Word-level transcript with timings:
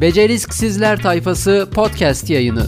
Beceriksizler 0.00 1.02
Tayfası 1.02 1.68
podcast 1.74 2.30
yayını. 2.30 2.66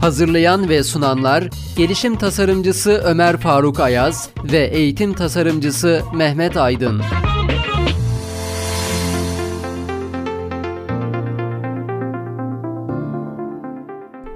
Hazırlayan 0.00 0.68
ve 0.68 0.82
sunanlar 0.82 1.50
Gelişim 1.76 2.16
Tasarımcısı 2.16 2.90
Ömer 2.90 3.36
Faruk 3.36 3.80
Ayaz 3.80 4.28
ve 4.52 4.58
Eğitim 4.58 5.14
Tasarımcısı 5.14 6.02
Mehmet 6.14 6.56
Aydın. 6.56 7.02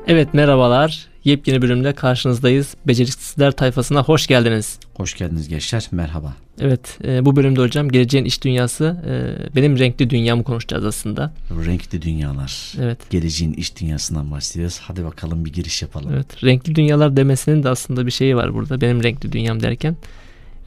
Evet 0.07 0.35
merhabalar. 0.35 1.07
Yepyeni 1.25 1.63
bölümde 1.63 1.93
karşınızdayız. 1.93 2.75
Beceriksizler 2.87 3.53
tayfasına 3.53 4.03
hoş 4.03 4.27
geldiniz. 4.27 4.79
Hoş 4.95 5.19
geldiniz 5.19 5.49
gençler. 5.49 5.89
Merhaba. 5.91 6.35
Evet 6.61 6.99
e, 7.05 7.25
bu 7.25 7.37
bölümde 7.37 7.61
hocam 7.61 7.89
geleceğin 7.89 8.25
iş 8.25 8.45
dünyası 8.45 8.97
e, 9.07 9.57
benim 9.57 9.79
renkli 9.79 10.11
dünyamı 10.11 10.45
konuşacağız 10.45 10.85
aslında. 10.85 11.33
Renkli 11.67 12.03
dünyalar. 12.03 12.73
Evet. 12.81 13.11
Geleceğin 13.11 13.53
iş 13.53 13.81
dünyasından 13.81 14.31
bahsediyoruz. 14.31 14.81
Hadi 14.83 15.05
bakalım 15.05 15.45
bir 15.45 15.53
giriş 15.53 15.83
yapalım. 15.83 16.11
Evet. 16.15 16.45
Renkli 16.45 16.75
dünyalar 16.75 17.17
demesinin 17.17 17.63
de 17.63 17.69
aslında 17.69 18.07
bir 18.07 18.11
şeyi 18.11 18.37
var 18.37 18.55
burada. 18.55 18.81
Benim 18.81 19.03
renkli 19.03 19.33
dünyam 19.33 19.63
derken 19.63 19.97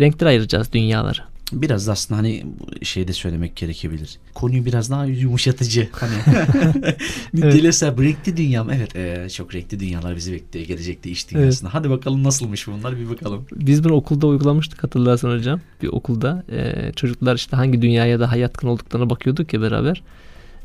renkler 0.01 0.27
ayıracağız 0.27 0.73
dünyaları. 0.73 1.21
Biraz 1.51 1.87
da 1.87 1.91
aslında 1.91 2.19
hani 2.19 2.45
şeyde 2.81 3.13
söylemek 3.13 3.55
gerekebilir. 3.55 4.17
Konuyu 4.33 4.65
biraz 4.65 4.91
daha 4.91 5.05
yumuşatıcı. 5.05 5.89
Hani 5.91 6.13
Evet. 7.41 7.53
dilese 7.53 7.87
renkli 7.87 8.37
dünyam. 8.37 8.69
Evet 8.71 8.95
e, 8.95 9.29
çok 9.29 9.55
renkli 9.55 9.79
dünyalar 9.79 10.15
bizi 10.15 10.33
bekliyor 10.33 10.65
gelecekte 10.65 11.09
iş 11.09 11.31
dünyasında. 11.31 11.73
Hadi 11.73 11.89
bakalım 11.89 12.23
nasılmış 12.23 12.67
bunlar 12.67 12.99
bir 12.99 13.09
bakalım. 13.09 13.45
Biz 13.55 13.83
bunu 13.83 13.93
okulda 13.93 14.27
uygulamıştık 14.27 14.83
hatırlarsan 14.83 15.31
hocam. 15.37 15.61
Bir 15.81 15.87
okulda 15.87 16.43
e, 16.51 16.91
çocuklar 16.95 17.35
işte 17.35 17.55
hangi 17.55 17.81
dünyaya 17.81 18.19
daha 18.19 18.35
yatkın 18.35 18.67
olduklarına 18.67 19.09
bakıyorduk 19.09 19.53
ya 19.53 19.61
beraber. 19.61 20.03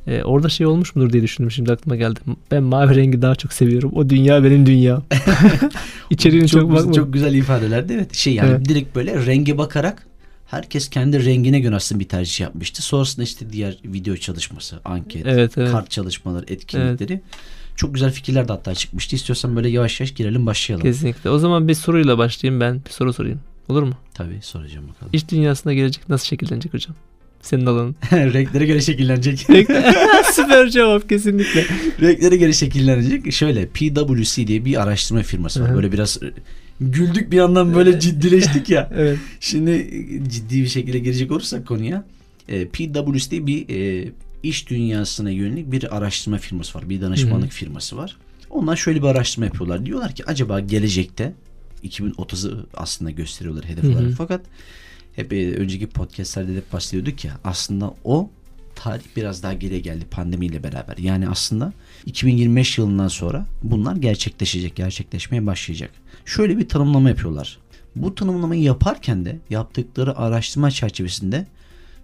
E, 0.06 0.22
orada 0.22 0.48
şey 0.48 0.66
olmuş 0.66 0.96
mudur 0.96 1.12
diye 1.12 1.22
düşündüm 1.22 1.50
şimdi 1.50 1.72
aklıma 1.72 1.96
geldi. 1.96 2.20
Ben 2.50 2.62
mavi 2.62 2.96
rengi 2.96 3.22
daha 3.22 3.34
çok 3.34 3.52
seviyorum. 3.52 3.92
O 3.94 4.10
dünya 4.10 4.44
benim 4.44 4.66
dünya. 4.66 5.02
İçeriğine 6.10 6.48
çok, 6.48 6.60
çok, 6.60 6.70
bakmadım. 6.70 6.92
çok 6.92 7.12
güzel 7.12 7.34
ifadelerdi. 7.34 7.92
Evet 7.92 8.14
şey 8.14 8.34
yani 8.34 8.50
Evet. 8.50 8.68
direkt 8.68 8.96
böyle 8.96 9.26
renge 9.26 9.58
bakarak 9.58 10.06
herkes 10.50 10.90
kendi 10.90 11.24
rengine 11.24 11.60
göre 11.60 11.76
aslında 11.76 12.00
bir 12.00 12.08
tercih 12.08 12.40
yapmıştı. 12.40 12.82
Sonrasında 12.82 13.24
işte 13.24 13.52
diğer 13.52 13.76
video 13.84 14.16
çalışması, 14.16 14.80
anket, 14.84 15.26
Evet, 15.26 15.58
evet. 15.58 15.70
kart 15.70 15.90
çalışmaları, 15.90 16.44
etkinlikleri 16.48 17.20
çok 17.76 17.94
güzel 17.94 18.12
fikirler 18.12 18.48
de 18.48 18.52
hatta 18.52 18.74
çıkmıştı. 18.74 19.16
İstiyorsan 19.16 19.56
böyle 19.56 19.68
yavaş 19.68 20.00
yavaş 20.00 20.14
girelim 20.14 20.46
başlayalım. 20.46 20.82
Kesinlikle. 20.86 21.30
O 21.30 21.38
zaman 21.38 21.68
bir 21.68 21.74
soruyla 21.74 22.18
başlayayım 22.18 22.60
ben. 22.60 22.80
Bir 22.86 22.90
soru 22.90 23.12
sorayım. 23.12 23.40
Olur 23.68 23.82
mu? 23.82 23.94
Tabii 24.14 24.38
soracağım 24.42 24.88
bakalım. 24.88 25.10
İş 25.12 25.28
dünyasına 25.28 25.74
gelecek 25.74 26.08
nasıl 26.08 26.26
şekillenecek 26.26 26.74
hocam? 26.74 26.96
Senin 27.42 27.66
alanın. 27.66 27.96
Renklere 28.12 28.66
göre 28.66 28.80
şekillenecek. 28.80 29.38
Süper 30.32 30.70
cevap 30.70 31.08
kesinlikle. 31.08 31.64
Renklere 32.00 32.36
göre 32.36 32.52
şekillenecek. 32.52 33.32
Şöyle 33.32 33.66
PwC 33.66 34.46
diye 34.46 34.64
bir 34.64 34.82
araştırma 34.82 35.22
firması 35.22 35.62
var. 35.62 35.74
Böyle 35.74 35.92
biraz 35.92 36.18
güldük 36.80 37.32
bir 37.32 37.36
yandan 37.36 37.74
böyle 37.74 38.00
ciddileştik 38.00 38.70
ya. 38.70 38.90
Evet. 38.94 39.18
Şimdi 39.40 40.04
ciddi 40.28 40.62
bir 40.62 40.68
şekilde 40.68 40.98
girecek 40.98 41.30
olursak 41.30 41.66
konuya 41.66 42.04
e, 42.48 42.68
PwC 42.68 43.46
bir 43.46 43.68
e, 43.68 44.12
iş 44.42 44.68
dünyasına 44.70 45.30
yönelik 45.30 45.72
bir 45.72 45.96
araştırma 45.96 46.38
firması 46.38 46.78
var. 46.78 46.88
Bir 46.88 47.00
danışmanlık 47.00 47.52
firması 47.52 47.96
var. 47.96 48.16
Onlar 48.50 48.76
şöyle 48.76 49.02
bir 49.02 49.06
araştırma 49.06 49.46
yapıyorlar. 49.46 49.86
Diyorlar 49.86 50.14
ki 50.14 50.24
acaba 50.26 50.60
gelecekte 50.60 51.32
2030'u 51.84 52.66
aslında 52.74 53.10
gösteriyorlar 53.10 53.64
hedef 53.64 53.84
olarak. 53.84 54.12
Fakat 54.18 54.40
hep 55.16 55.32
e, 55.32 55.54
önceki 55.54 55.86
podcastlerde 55.86 56.54
de 56.54 56.62
bahsediyorduk 56.72 57.24
ya 57.24 57.38
aslında 57.44 57.94
o 58.04 58.30
tarih 58.74 59.04
biraz 59.16 59.42
daha 59.42 59.52
geriye 59.52 59.80
geldi 59.80 60.04
pandemiyle 60.10 60.62
beraber. 60.62 60.98
Yani 60.98 61.28
aslında 61.28 61.72
2025 62.06 62.78
yılından 62.78 63.08
sonra 63.08 63.46
bunlar 63.62 63.96
gerçekleşecek, 63.96 64.76
gerçekleşmeye 64.76 65.46
başlayacak. 65.46 65.90
Şöyle 66.24 66.58
bir 66.58 66.68
tanımlama 66.68 67.08
yapıyorlar. 67.08 67.58
Bu 67.96 68.14
tanımlamayı 68.14 68.62
yaparken 68.62 69.24
de 69.24 69.38
yaptıkları 69.50 70.18
araştırma 70.18 70.70
çerçevesinde 70.70 71.46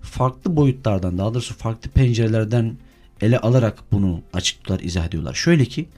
farklı 0.03 0.56
boyutlardan 0.56 1.19
daha 1.19 1.34
doğrusu 1.34 1.54
farklı 1.54 1.91
pencerelerden 1.91 2.76
ele 3.21 3.38
alarak 3.38 3.93
bunu 3.93 4.21
açıklar, 4.32 4.81
izah 4.81 5.06
ediyorlar. 5.06 5.34
Şöyle 5.34 5.65
ki 5.65 5.88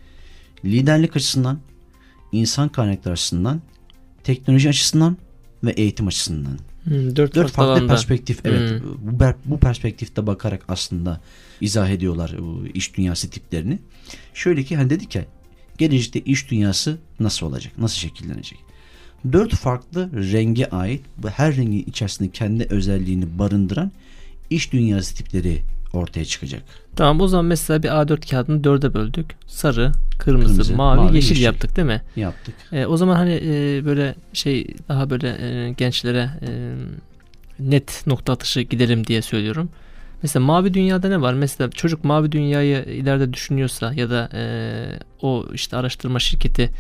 liderlik 0.65 1.17
açısından, 1.17 1.59
insan 2.33 2.69
kaynakları 2.69 3.12
açısından, 3.12 3.61
teknoloji 4.25 4.69
açısından 4.69 5.17
ve 5.65 5.71
eğitim 5.71 6.07
açısından. 6.07 6.59
Hmm, 6.84 7.17
dört, 7.17 7.34
Dört 7.34 7.51
farklı 7.53 7.73
alanda. 7.73 7.87
perspektif 7.87 8.41
evet 8.45 8.83
bu, 9.03 9.11
ber- 9.25 9.34
bu 9.45 9.59
perspektifte 9.59 10.27
bakarak 10.27 10.65
aslında 10.69 11.21
izah 11.61 11.89
ediyorlar 11.89 12.34
iş 12.75 12.97
dünyası 12.97 13.31
tiplerini. 13.31 13.78
Şöyle 14.34 14.62
ki 14.62 14.77
hani 14.77 14.91
dedik 14.91 15.15
ya 15.15 15.25
gelecekte 15.78 16.21
iş 16.21 16.50
dünyası 16.50 16.99
nasıl 17.21 17.47
olacak? 17.47 17.72
Nasıl 17.78 17.97
şekillenecek? 17.97 18.59
Dört 19.33 19.55
farklı 19.55 20.11
renge 20.33 20.66
ait 20.66 21.05
ve 21.25 21.31
her 21.31 21.56
rengin 21.56 21.84
içerisinde 21.87 22.31
kendi 22.31 22.65
özelliğini 22.71 23.39
barındıran 23.39 23.93
iş 24.50 24.72
dünyası 24.72 25.15
tipleri 25.15 25.62
ortaya 25.93 26.25
çıkacak. 26.25 26.62
Tamam 26.97 27.21
o 27.21 27.28
zaman 27.28 27.44
mesela 27.44 27.83
bir 27.83 27.89
A4 27.89 28.31
kağıdını 28.31 28.65
dörde 28.65 28.94
böldük. 28.94 29.27
Sarı, 29.47 29.93
kırmızı, 30.19 30.49
Kırmızı, 30.49 30.75
mavi, 30.75 31.00
mavi, 31.00 31.16
yeşil, 31.16 31.31
yeşil. 31.31 31.44
yaptık 31.44 31.77
değil 31.77 31.87
mi? 31.87 32.03
Yaptık. 32.16 32.55
E, 32.72 32.87
o 32.87 32.97
zaman 32.97 33.16
hani 33.16 33.41
e, 33.45 33.84
böyle 33.84 34.15
şey 34.33 34.66
daha 34.89 35.10
böyle 35.10 35.28
e, 35.28 35.72
gençlere 35.72 36.31
e, 36.49 36.75
net 37.59 38.06
nokta 38.06 38.33
atışı 38.33 38.60
gidelim 38.60 39.06
diye 39.06 39.22
söylüyorum. 39.22 39.71
Mesela 40.23 40.45
mavi 40.45 40.75
dünyada 40.75 41.09
ne 41.09 41.21
var? 41.21 41.34
Mesela 41.34 41.71
çocuk 41.71 42.05
mavi 42.05 42.33
dünyayı 42.33 42.84
ileride 42.84 43.33
düşünüyorsa 43.33 43.93
ya 43.95 44.11
da 44.11 44.31
e, 44.34 44.43
o 45.23 45.47
işte 45.55 45.77
araştırma 45.77 46.19
şirketi 46.19 46.71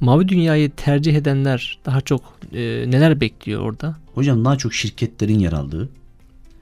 mavi 0.00 0.28
dünyayı 0.28 0.70
tercih 0.70 1.14
edenler 1.14 1.78
daha 1.86 2.00
çok 2.00 2.22
e, 2.52 2.58
neler 2.86 3.20
bekliyor 3.20 3.60
orada? 3.60 3.96
Hocam 4.14 4.44
daha 4.44 4.58
çok 4.58 4.74
şirketlerin 4.74 5.38
yer 5.38 5.52
aldığı 5.52 5.88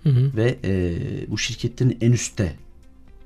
Hı 0.02 0.08
hı, 0.10 0.30
ve 0.36 0.58
e, 0.64 0.94
bu 1.30 1.38
şirketlerin 1.38 1.98
en 2.00 2.12
üstte 2.12 2.52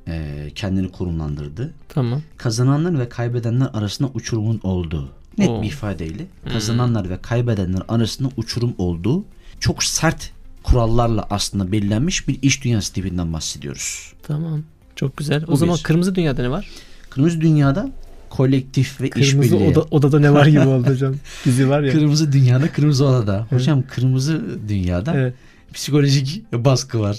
e, 0.09 0.49
kendini 0.55 0.89
konumlandırdığı 0.93 1.75
tamam. 1.89 2.23
kazananlar 2.37 2.99
ve 2.99 3.09
kaybedenler 3.09 3.71
arasında 3.75 4.11
uçurumun 4.15 4.61
olduğu 4.63 5.09
net 5.39 5.49
Oo. 5.49 5.63
bir 5.63 5.67
ifadeyle 5.67 6.27
kazananlar 6.53 7.11
ve 7.11 7.19
kaybedenler 7.23 7.83
arasında 7.89 8.29
uçurum 8.37 8.75
olduğu 8.79 9.25
çok 9.61 9.85
sert 9.85 10.31
kurallarla 10.63 11.27
aslında 11.31 11.73
belirlenmiş 11.73 12.29
bir 12.29 12.39
iş 12.43 12.65
dünyası 12.65 12.93
tipinden 12.93 13.33
bahsediyoruz. 13.33 14.13
Tamam. 14.23 14.63
Çok 14.97 15.17
güzel. 15.17 15.45
O 15.45 15.53
Bu 15.53 15.57
zaman 15.57 15.77
bir. 15.79 15.83
kırmızı 15.83 16.15
dünyada 16.15 16.43
ne 16.43 16.51
var? 16.51 16.69
Kırmızı 17.11 17.41
dünyada 17.41 17.91
kolektif 18.31 19.01
ve 19.01 19.11
Kırmızı 19.11 19.31
işbirliği. 19.45 19.69
oda, 19.71 19.81
odada 19.91 20.21
ne 20.21 20.33
var 20.33 20.47
gibi 20.47 20.61
oldu 20.67 20.87
hocam. 20.91 21.15
Dizi 21.45 21.69
var 21.69 21.83
ya. 21.83 21.93
Kırmızı 21.93 22.33
dünyada 22.33 22.73
kırmızı 22.73 23.07
odada. 23.07 23.47
Hocam 23.51 23.83
kırmızı 23.91 24.43
dünyada 24.69 25.15
Evet. 25.15 25.35
psikolojik 25.75 26.53
baskı 26.53 27.01
var. 27.01 27.19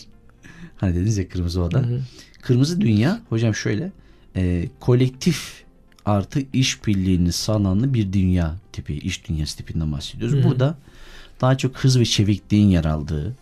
Hani 0.77 0.95
dediniz 0.95 1.17
ya 1.17 1.29
kırmızı 1.29 1.61
oda. 1.61 1.79
Hı 1.79 1.83
hı. 1.83 1.99
Kırmızı 2.41 2.81
dünya 2.81 3.21
hocam 3.29 3.55
şöyle 3.55 3.91
e, 4.35 4.67
kolektif 4.79 5.63
artı 6.05 6.39
işbirliğinin 6.53 7.29
sağlandığı 7.29 7.93
bir 7.93 8.13
dünya 8.13 8.55
tipi, 8.71 8.93
iş 8.93 9.27
dünyası 9.29 9.57
tipinden 9.57 9.91
bahsediyoruz. 9.91 10.37
Hı. 10.39 10.43
Burada 10.49 10.77
daha 11.43 11.57
çok 11.57 11.77
hız 11.77 11.99
ve 11.99 12.05
çevikliğin 12.05 12.67
yer 12.67 12.85
aldığı, 12.85 13.35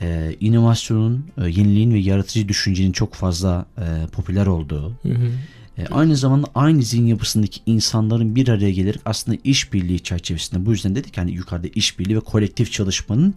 e, 0.00 0.36
inovasyonun, 0.40 1.24
e, 1.38 1.48
yeniliğin 1.48 1.94
ve 1.94 1.98
yaratıcı 1.98 2.48
düşüncenin 2.48 2.92
çok 2.92 3.14
fazla 3.14 3.66
e, 3.78 4.06
popüler 4.06 4.46
olduğu, 4.46 4.92
Hı 5.02 5.08
hı. 5.08 5.30
e, 5.78 5.86
aynı 5.86 6.16
zamanda 6.16 6.46
aynı 6.54 6.82
zihin 6.82 7.06
yapısındaki 7.06 7.60
insanların 7.66 8.36
bir 8.36 8.48
araya 8.48 8.70
gelerek 8.70 9.00
aslında 9.04 9.38
işbirliği 9.44 10.00
çerçevesinde 10.00 10.66
bu 10.66 10.72
yüzden 10.72 10.94
dedik 10.94 11.18
hani 11.18 11.32
yukarıda 11.32 11.68
işbirliği 11.74 12.16
ve 12.16 12.20
kolektif 12.20 12.72
çalışmanın 12.72 13.34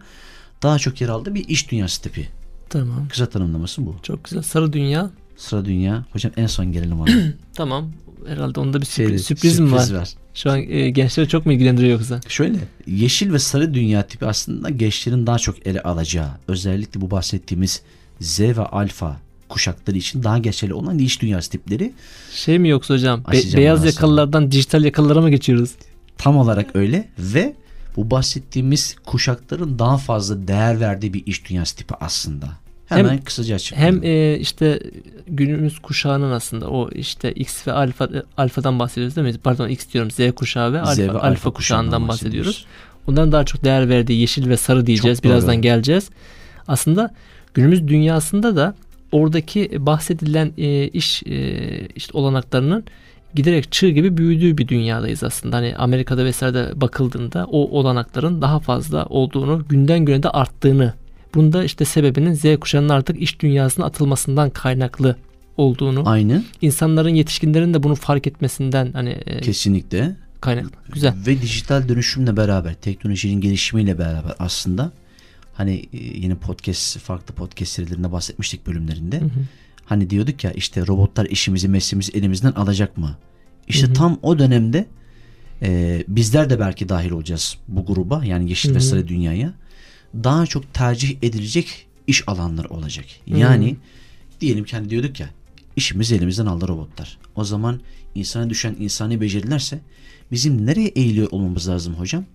daha 0.64 0.79
çok 0.79 1.02
yer 1.02 1.09
aldığı 1.09 1.35
bir 1.35 1.47
iş 1.47 1.72
dünyası 1.72 2.02
tipi. 2.02 2.28
Tamam. 2.69 3.08
Kısa 3.08 3.25
tanımlaması 3.29 3.85
bu. 3.85 3.96
Çok 4.03 4.24
güzel. 4.24 4.41
Sarı 4.41 4.74
dünya. 4.74 5.09
Sıra 5.38 5.66
dünya. 5.66 6.05
Hocam 6.14 6.32
en 6.38 6.47
son 6.47 6.72
gelelim 6.72 7.02
ona. 7.02 7.11
Tamam. 7.55 7.91
Herhalde 8.28 8.59
onda 8.59 8.82
bir 8.82 8.85
sürpriz, 8.85 9.08
Şeyde, 9.08 9.17
sürpriz 9.17 9.59
mi 9.59 9.72
var? 9.72 9.79
sürpriz 9.79 10.16
Şu 10.37 10.51
an 10.51 10.59
e, 10.69 10.89
gençleri 10.89 11.28
çok 11.29 11.45
mu 11.45 11.53
ilgilendiriyor 11.53 11.91
yoksa? 11.99 12.19
Şöyle 12.28 12.57
yeşil 12.87 13.34
ve 13.34 13.39
sarı 13.39 13.73
dünya 13.73 14.07
tipi 14.07 14.25
aslında 14.25 14.69
gençlerin 14.69 15.28
daha 15.28 15.39
çok 15.39 15.67
ele 15.67 15.81
alacağı 15.81 16.29
özellikle 16.47 17.01
bu 17.01 17.11
bahsettiğimiz 17.11 17.81
Z 18.22 18.39
ve 18.39 18.61
alfa 18.61 19.17
kuşakları 19.49 19.97
için 19.97 20.23
daha 20.23 20.37
geçerli 20.37 20.73
olan 20.73 20.99
iş 20.99 21.22
dünyası 21.22 21.49
tipleri 21.49 21.93
Şey 22.34 22.59
mi 22.59 22.69
yoksa 22.69 22.93
hocam? 22.93 23.23
be- 23.31 23.57
beyaz 23.57 23.79
sonra. 23.79 23.89
yakalılardan 23.89 24.51
dijital 24.51 24.84
yakalılara 24.84 25.22
mı 25.22 25.29
geçiyoruz? 25.29 25.72
tam 26.17 26.37
olarak 26.37 26.75
öyle 26.75 27.09
ve 27.19 27.55
bu 27.95 28.11
bahsettiğimiz 28.11 28.95
kuşakların 29.05 29.79
daha 29.79 29.97
fazla 29.97 30.47
değer 30.47 30.79
verdiği 30.79 31.13
bir 31.13 31.25
iş 31.25 31.49
dünyası 31.49 31.75
tipi 31.75 31.93
aslında. 31.99 32.49
Hemen 32.87 33.09
Hem- 33.09 33.23
kısaca 33.23 33.55
açıklayayım. 33.55 33.95
Hem 33.95 34.11
e, 34.11 34.37
işte 34.39 34.79
günümüz 35.28 35.79
kuşağının 35.79 36.31
aslında 36.31 36.69
o 36.69 36.89
işte 36.91 37.31
X 37.31 37.67
ve 37.67 37.72
alfa 37.72 38.05
e, 38.05 38.23
alfadan 38.37 38.79
bahsediyoruz 38.79 39.16
değil 39.16 39.28
mi? 39.28 39.34
Pardon 39.43 39.69
X 39.69 39.93
diyorum 39.93 40.11
Z 40.11 40.31
kuşağı 40.35 40.73
ve 40.73 40.79
alfa, 40.81 40.95
Z 40.95 40.99
ve 40.99 41.11
alfa, 41.11 41.28
alfa 41.28 41.51
kuşağından 41.51 42.07
bahsediyoruz. 42.07 42.66
Onların 43.07 43.31
daha 43.31 43.43
çok 43.43 43.63
değer 43.63 43.89
verdiği 43.89 44.19
yeşil 44.19 44.49
ve 44.49 44.57
sarı 44.57 44.85
diyeceğiz. 44.85 45.17
Çok 45.17 45.23
doğru. 45.23 45.31
Birazdan 45.31 45.61
geleceğiz. 45.61 46.09
Aslında 46.67 47.13
günümüz 47.53 47.87
dünyasında 47.87 48.55
da 48.55 48.75
oradaki 49.11 49.85
bahsedilen 49.85 50.51
e, 50.57 50.87
iş 50.87 51.23
e, 51.23 51.87
işte 51.87 52.17
olanaklarının 52.17 52.84
giderek 53.35 53.72
çığ 53.72 53.89
gibi 53.89 54.17
büyüdüğü 54.17 54.57
bir 54.57 54.67
dünyadayız 54.67 55.23
aslında. 55.23 55.57
Hani 55.57 55.75
Amerika'da 55.78 56.25
vesairede 56.25 56.81
bakıldığında 56.81 57.45
o 57.51 57.79
olanakların 57.79 58.41
daha 58.41 58.59
fazla 58.59 59.05
olduğunu, 59.05 59.66
günden 59.69 60.05
güne 60.05 60.23
de 60.23 60.29
arttığını. 60.29 60.93
Bunda 61.37 61.63
işte 61.63 61.85
sebebinin 61.85 62.34
Z 62.34 62.59
kuşağının 62.59 62.89
artık 62.89 63.22
iş 63.22 63.39
dünyasına 63.39 63.85
atılmasından 63.85 64.49
kaynaklı 64.49 65.16
olduğunu. 65.57 66.09
Aynı. 66.09 66.43
insanların 66.61 67.09
yetişkinlerin 67.09 67.73
de 67.73 67.84
bunu 67.84 67.95
fark 67.95 68.28
etmesinden 68.28 68.91
hani 68.93 69.09
e, 69.09 69.41
Kesinlikle. 69.41 70.16
kaynaklı. 70.41 70.72
Güzel. 70.93 71.13
Ve 71.28 71.41
dijital 71.41 71.89
dönüşümle 71.89 72.37
beraber, 72.37 72.73
teknolojinin 72.73 73.41
gelişimiyle 73.41 73.99
beraber 73.99 74.34
aslında 74.39 74.91
hani 75.53 75.73
e, 75.73 75.97
yine 75.97 76.35
podcast, 76.35 76.99
farklı 76.99 77.35
podcast 77.35 77.72
serilerinde 77.72 78.11
bahsetmiştik 78.11 78.67
bölümlerinde. 78.67 79.19
Hı 79.19 79.25
hı. 79.25 79.29
Hani 79.85 80.09
diyorduk 80.09 80.43
ya 80.43 80.51
işte 80.51 80.87
robotlar 80.87 81.25
işimizi, 81.25 81.67
mesleğimizi 81.67 82.11
elimizden 82.11 82.51
alacak 82.51 82.97
mı? 82.97 83.17
İşte 83.67 83.87
Hı 83.87 83.91
hı. 83.91 83.93
tam 83.93 84.19
o 84.22 84.39
dönemde 84.39 84.85
e, 85.61 86.03
bizler 86.07 86.49
de 86.49 86.59
belki 86.59 86.89
dahil 86.89 87.11
olacağız 87.11 87.57
bu 87.67 87.85
gruba 87.85 88.25
yani 88.25 88.49
Yeşil 88.49 88.69
Hı 88.69 88.73
ve 88.73 88.78
hı. 88.78 88.84
Sarı 88.84 89.07
Dünya'ya. 89.07 89.53
Daha 90.14 90.46
çok 90.46 90.74
tercih 90.74 91.18
edilecek 91.22 91.88
iş 92.08 92.28
alanları 92.28 92.68
olacak. 92.70 93.06
Yani 93.28 93.76
diyelim 94.42 94.64
ki 94.66 94.76
hani 94.76 94.90
diyorduk 94.90 95.20
ya 95.20 95.30
işimizi 95.76 96.16
elimizden 96.16 96.46
aldı 96.46 96.68
robotlar. 96.68 97.18
O 97.36 97.44
zaman 97.44 97.80
insana 98.16 98.50
düşen 98.50 98.76
insani 98.80 99.22
becerilerse 99.22 99.80
bizim 100.32 100.66
nereye 100.66 100.88
eğiliyor 100.88 101.28
olmamız 101.32 101.70
lazım 101.70 101.94
hocam? 101.94 102.26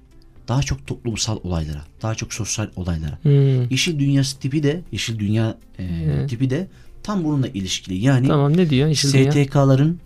Daha 0.48 0.62
çok 0.62 0.86
toplumsal 0.86 1.38
olaylara, 1.42 1.84
daha 2.02 2.14
çok 2.14 2.32
sosyal 2.34 2.68
olaylara. 2.76 3.18
Hmm. 3.22 3.70
Yeşil 3.70 3.98
dünyası 3.98 4.38
tipi 4.38 4.62
de, 4.62 4.80
yeşil 4.92 5.18
dünya 5.18 5.58
e, 5.78 5.84
Evet. 5.84 6.30
tipi 6.30 6.50
de 6.50 6.68
tam 7.02 7.24
bununla 7.24 7.48
ilişkili. 7.48 7.96
Yani 7.98 8.28
Tamam 8.28 8.56
ne 8.56 8.70
diyor? 8.70 8.88
Yeşil 8.88 9.12
Dünya? 9.12 9.32
STK'ların 9.32 10.00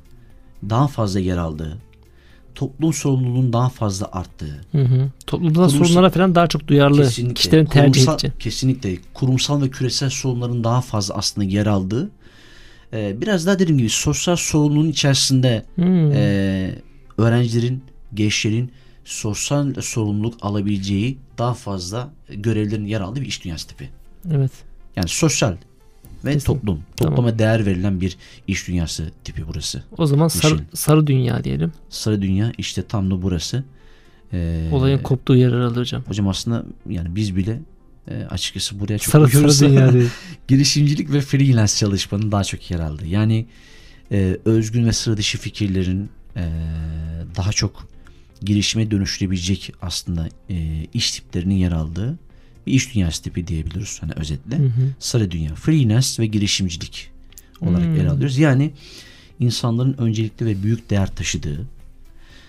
daha 0.70 0.88
fazla 0.88 1.20
yer 1.20 1.36
aldığı, 1.36 1.78
toplum 2.56 2.92
sorumluluğunun 2.92 3.52
daha 3.52 3.68
fazla 3.68 4.08
arttığı, 4.12 4.60
Hı 4.72 4.82
hı. 4.82 5.08
Toplumsal 5.26 5.62
Kurumsal- 5.68 5.84
sorunlara 5.84 6.10
falan 6.10 6.34
daha 6.34 6.46
çok 6.46 6.68
duyarlı 6.68 7.02
kesinlikle 7.02 7.34
kişilerin 7.34 7.66
tercih 7.66 8.04
kurumsal, 8.06 8.30
kesinlikle 8.38 8.96
kurumsal 9.14 9.62
ve 9.62 9.70
küresel 9.70 10.10
sorunların 10.10 10.64
daha 10.64 10.80
fazla 10.80 11.14
aslında 11.14 11.44
yer 11.46 11.66
aldığı, 11.66 12.10
e, 12.92 13.20
biraz 13.20 13.46
daha 13.46 13.58
dediğim 13.58 13.78
gibi 13.78 13.88
sosyal 13.90 14.36
sorumluluğun 14.36 14.88
içerisinde 14.88 15.64
Hmm. 15.74 16.12
e, 16.12 16.74
öğrencilerin, 17.18 17.82
gençlerin 18.14 18.72
sosyal 19.04 19.74
sorumluluk 19.80 20.34
alabileceği 20.42 21.18
daha 21.38 21.54
fazla 21.54 22.10
görevlerin 22.28 22.84
yer 22.86 23.00
aldığı 23.00 23.20
bir 23.20 23.26
iş 23.26 23.44
dünyası 23.44 23.68
tipi. 23.68 23.88
Evet. 24.32 24.50
Yani 24.96 25.08
sosyal 25.08 25.56
ve 26.24 26.32
Kesin. 26.32 26.46
toplum. 26.46 26.80
Tamam. 26.96 27.14
Topluma 27.14 27.38
değer 27.38 27.66
verilen 27.66 28.00
bir 28.00 28.16
iş 28.46 28.68
dünyası 28.68 29.10
tipi 29.24 29.42
burası. 29.48 29.82
O 29.98 30.06
zaman 30.06 30.28
sarı, 30.28 30.58
sarı 30.74 31.06
dünya 31.06 31.44
diyelim. 31.44 31.72
Sarı 31.88 32.22
dünya 32.22 32.52
işte 32.58 32.82
tam 32.82 33.10
da 33.10 33.22
burası. 33.22 33.64
Ee, 34.32 34.68
Olayın 34.72 34.98
koptuğu 34.98 35.36
yer 35.36 35.52
aralı 35.52 35.80
hocam. 35.80 36.02
Hocam 36.08 36.28
aslında 36.28 36.64
yani 36.88 37.16
biz 37.16 37.36
bile 37.36 37.60
e, 38.10 38.24
açıkçası 38.24 38.80
buraya 38.80 38.98
çok 38.98 39.12
Sarı, 39.12 39.24
sarı 39.28 39.36
uyuyoruz. 39.36 39.60
dünya 39.60 39.92
değil. 39.92 40.08
girişimcilik 40.48 41.12
ve 41.12 41.20
freelance 41.20 41.72
çalışmanın 41.76 42.32
daha 42.32 42.44
çok 42.44 42.70
yer 42.70 42.80
aldı. 42.80 43.06
Yani 43.06 43.46
e, 44.12 44.36
özgün 44.44 44.86
ve 44.86 44.92
sıra 44.92 45.16
dışı 45.16 45.38
fikirlerin 45.38 46.10
e, 46.36 46.50
daha 47.36 47.52
çok 47.52 47.88
girişime 48.42 48.90
dönüştürebilecek 48.90 49.72
aslında 49.82 50.28
e, 50.50 50.86
iş 50.94 51.10
tiplerinin 51.10 51.54
yer 51.54 51.72
aldığı 51.72 52.18
bir 52.66 52.72
iş 52.72 52.94
dünyası 52.94 53.22
tipi 53.22 53.46
diyebiliriz 53.46 53.98
hani 54.02 54.12
özetle. 54.16 54.58
Hı 54.58 54.62
hı. 54.62 54.94
Sarı 54.98 55.30
dünya, 55.30 55.54
freelance 55.54 56.08
ve 56.18 56.26
girişimcilik 56.26 57.10
olarak 57.60 57.86
Hmm. 57.86 57.94
ele 57.94 58.10
alıyoruz. 58.10 58.38
Yani 58.38 58.70
insanların 59.40 59.94
öncelikli 59.98 60.46
ve 60.46 60.62
büyük 60.62 60.90
değer 60.90 61.14
taşıdığı, 61.16 61.66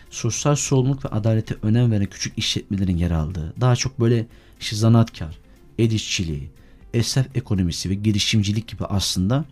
sosyal 0.09 0.55
sorumluluk 0.55 1.05
ve 1.05 1.09
adalete 1.09 1.55
önem 1.61 1.91
veren 1.91 2.05
küçük 2.05 2.37
işletmelerin 2.37 2.97
yer 2.97 3.11
aldığı, 3.11 3.53
daha 3.61 3.75
çok 3.75 3.99
böyle 3.99 4.25
işte 4.61 4.75
zanaatkar, 4.75 5.37
el 5.79 5.91
işçiliği, 5.91 6.49
esnaf 6.93 7.25
ekonomisi 7.35 7.89
ve 7.89 7.93
girişimcilik 7.93 8.67
gibi 8.67 8.85
aslında 8.85 9.45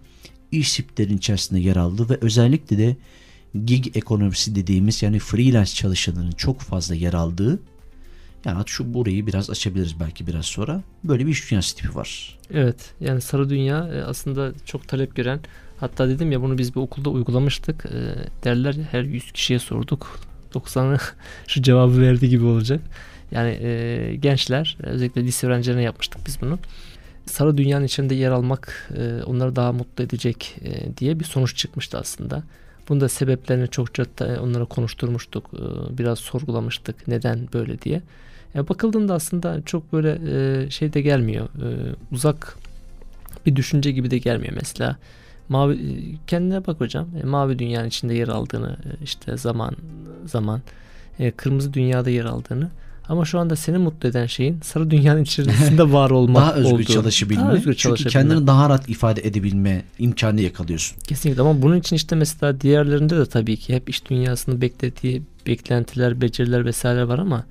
iş 0.51 0.75
tiplerinin 0.75 1.17
içerisinde 1.17 1.59
yer 1.59 1.75
aldığı 1.75 2.09
ve 2.09 2.17
özellikle 2.21 2.77
de 2.77 2.95
gig 3.65 3.97
ekonomisi 3.97 4.55
dediğimiz 4.55 5.03
yani 5.03 5.19
freelance 5.19 5.71
çalışanların 5.71 6.31
çok 6.31 6.59
fazla 6.59 6.95
yer 6.95 7.13
aldığı 7.13 7.59
yani 8.45 8.63
şu 8.65 8.93
burayı 8.93 9.27
biraz 9.27 9.49
açabiliriz 9.49 9.99
belki 9.99 10.27
biraz 10.27 10.45
sonra. 10.45 10.81
Böyle 11.03 11.25
bir 11.25 11.31
iş 11.31 11.51
dünyası 11.51 11.75
tipi 11.75 11.95
var. 11.95 12.37
Evet 12.53 12.93
yani 12.99 13.21
sarı 13.21 13.49
dünya 13.49 13.87
e, 13.87 14.01
aslında 14.01 14.51
çok 14.65 14.87
talep 14.87 15.15
gören 15.15 15.39
hatta 15.79 16.09
dedim 16.09 16.31
ya 16.31 16.41
bunu 16.41 16.57
biz 16.57 16.75
bir 16.75 16.79
okulda 16.79 17.09
uygulamıştık. 17.09 17.85
E, 17.85 18.15
derler 18.43 18.75
her 18.91 19.03
100 19.03 19.31
kişiye 19.31 19.59
sorduk. 19.59 20.19
90'ı 20.53 20.97
şu 21.47 21.61
cevabı 21.61 22.01
verdi 22.01 22.29
gibi 22.29 22.45
olacak. 22.45 22.81
Yani 23.31 23.49
e, 23.61 24.15
gençler 24.15 24.77
özellikle 24.79 25.23
lise 25.23 25.47
öğrencilerine 25.47 25.83
yapmıştık 25.83 26.21
biz 26.27 26.41
bunu. 26.41 26.59
Sarı 27.25 27.57
dünyanın 27.57 27.85
içinde 27.85 28.15
yer 28.15 28.31
almak 28.31 28.91
e, 28.97 29.23
onları 29.23 29.55
daha 29.55 29.71
mutlu 29.71 30.03
edecek 30.03 30.55
e, 30.61 30.97
diye 30.97 31.19
bir 31.19 31.25
sonuç 31.25 31.55
çıkmıştı 31.55 31.97
aslında. 31.99 32.43
Bunun 32.89 33.01
da 33.01 33.09
sebeplerini 33.09 33.67
çokça 33.67 34.05
onlara 34.41 34.65
konuşturmuştuk. 34.65 35.51
E, 35.53 35.97
biraz 35.97 36.19
sorgulamıştık 36.19 37.07
neden 37.07 37.47
böyle 37.53 37.81
diye. 37.81 38.01
Ya 38.55 38.67
bakıldığında 38.69 39.13
aslında 39.13 39.61
çok 39.65 39.93
böyle 39.93 40.19
e, 40.65 40.69
şey 40.69 40.93
de 40.93 41.01
gelmiyor. 41.01 41.45
E, 41.45 41.95
uzak 42.11 42.57
bir 43.45 43.55
düşünce 43.55 43.91
gibi 43.91 44.11
de 44.11 44.17
gelmiyor 44.17 44.53
mesela. 44.55 44.97
Mavi 45.49 45.73
e, 45.73 46.15
kendine 46.27 46.67
bak 46.67 46.79
hocam. 46.81 47.07
E, 47.23 47.25
mavi 47.25 47.59
dünyanın 47.59 47.87
içinde 47.87 48.13
yer 48.13 48.27
aldığını 48.27 48.69
e, 48.71 49.03
işte 49.03 49.37
zaman 49.37 49.75
zaman 50.25 50.61
e, 51.19 51.31
kırmızı 51.31 51.73
dünyada 51.73 52.09
yer 52.09 52.25
aldığını 52.25 52.69
ama 53.09 53.25
şu 53.25 53.39
anda 53.39 53.55
seni 53.55 53.77
mutlu 53.77 54.09
eden 54.09 54.25
şeyin 54.25 54.59
sarı 54.63 54.91
dünyanın 54.91 55.23
içerisinde 55.23 55.91
var 55.93 56.09
olmak 56.09 56.41
daha 56.41 56.53
özgür 56.53 56.73
olduğu. 56.73 56.83
çalışabilme. 56.83 57.41
Daha 57.41 57.51
özgür 57.51 57.63
Çünkü 57.63 57.77
çalışabilme. 57.77 58.11
kendini 58.11 58.47
daha 58.47 58.69
rahat 58.69 58.89
ifade 58.89 59.21
edebilme 59.27 59.81
imkanı 59.99 60.41
yakalıyorsun. 60.41 60.97
Kesinlikle 60.99 61.41
ama 61.41 61.61
bunun 61.61 61.79
için 61.79 61.95
işte 61.95 62.15
mesela 62.15 62.61
diğerlerinde 62.61 63.17
de 63.17 63.25
tabii 63.25 63.57
ki 63.57 63.75
hep 63.75 63.89
iş 63.89 64.09
dünyasının 64.09 64.61
beklediği 64.61 65.21
beklentiler, 65.47 66.21
beceriler 66.21 66.65
vesaire 66.65 67.07
var 67.07 67.19
ama 67.19 67.45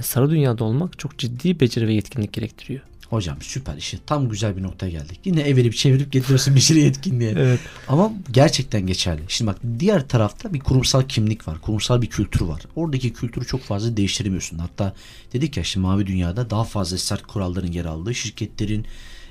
sarı 0.00 0.30
dünyada 0.30 0.64
olmak 0.64 0.98
çok 0.98 1.18
ciddi 1.18 1.60
beceri 1.60 1.88
ve 1.88 1.94
yetkinlik 1.94 2.32
gerektiriyor. 2.32 2.80
Hocam 3.12 3.36
süper 3.40 3.76
işi. 3.76 3.98
Tam 4.06 4.28
güzel 4.28 4.56
bir 4.56 4.62
noktaya 4.62 4.90
geldik. 4.90 5.20
Yine 5.24 5.40
evirip 5.40 5.74
çevirip 5.74 6.12
getiriyorsun 6.12 6.56
şey 6.56 6.76
yetkinliğe. 6.76 7.30
Evet. 7.38 7.60
Ama 7.88 8.12
gerçekten 8.30 8.86
geçerli. 8.86 9.22
Şimdi 9.28 9.50
bak 9.50 9.58
diğer 9.78 10.08
tarafta 10.08 10.54
bir 10.54 10.60
kurumsal 10.60 11.02
kimlik 11.02 11.48
var. 11.48 11.60
Kurumsal 11.60 12.02
bir 12.02 12.06
kültür 12.06 12.40
var. 12.40 12.62
Oradaki 12.76 13.12
kültürü 13.12 13.46
çok 13.46 13.60
fazla 13.60 13.96
değiştiremiyorsun. 13.96 14.58
Hatta 14.58 14.94
dedik 15.32 15.56
ya 15.56 15.64
şimdi 15.64 15.86
mavi 15.86 16.06
dünyada 16.06 16.50
daha 16.50 16.64
fazla 16.64 16.98
sert 16.98 17.22
kuralların 17.22 17.72
yer 17.72 17.84
aldığı 17.84 18.14
şirketlerin 18.14 18.86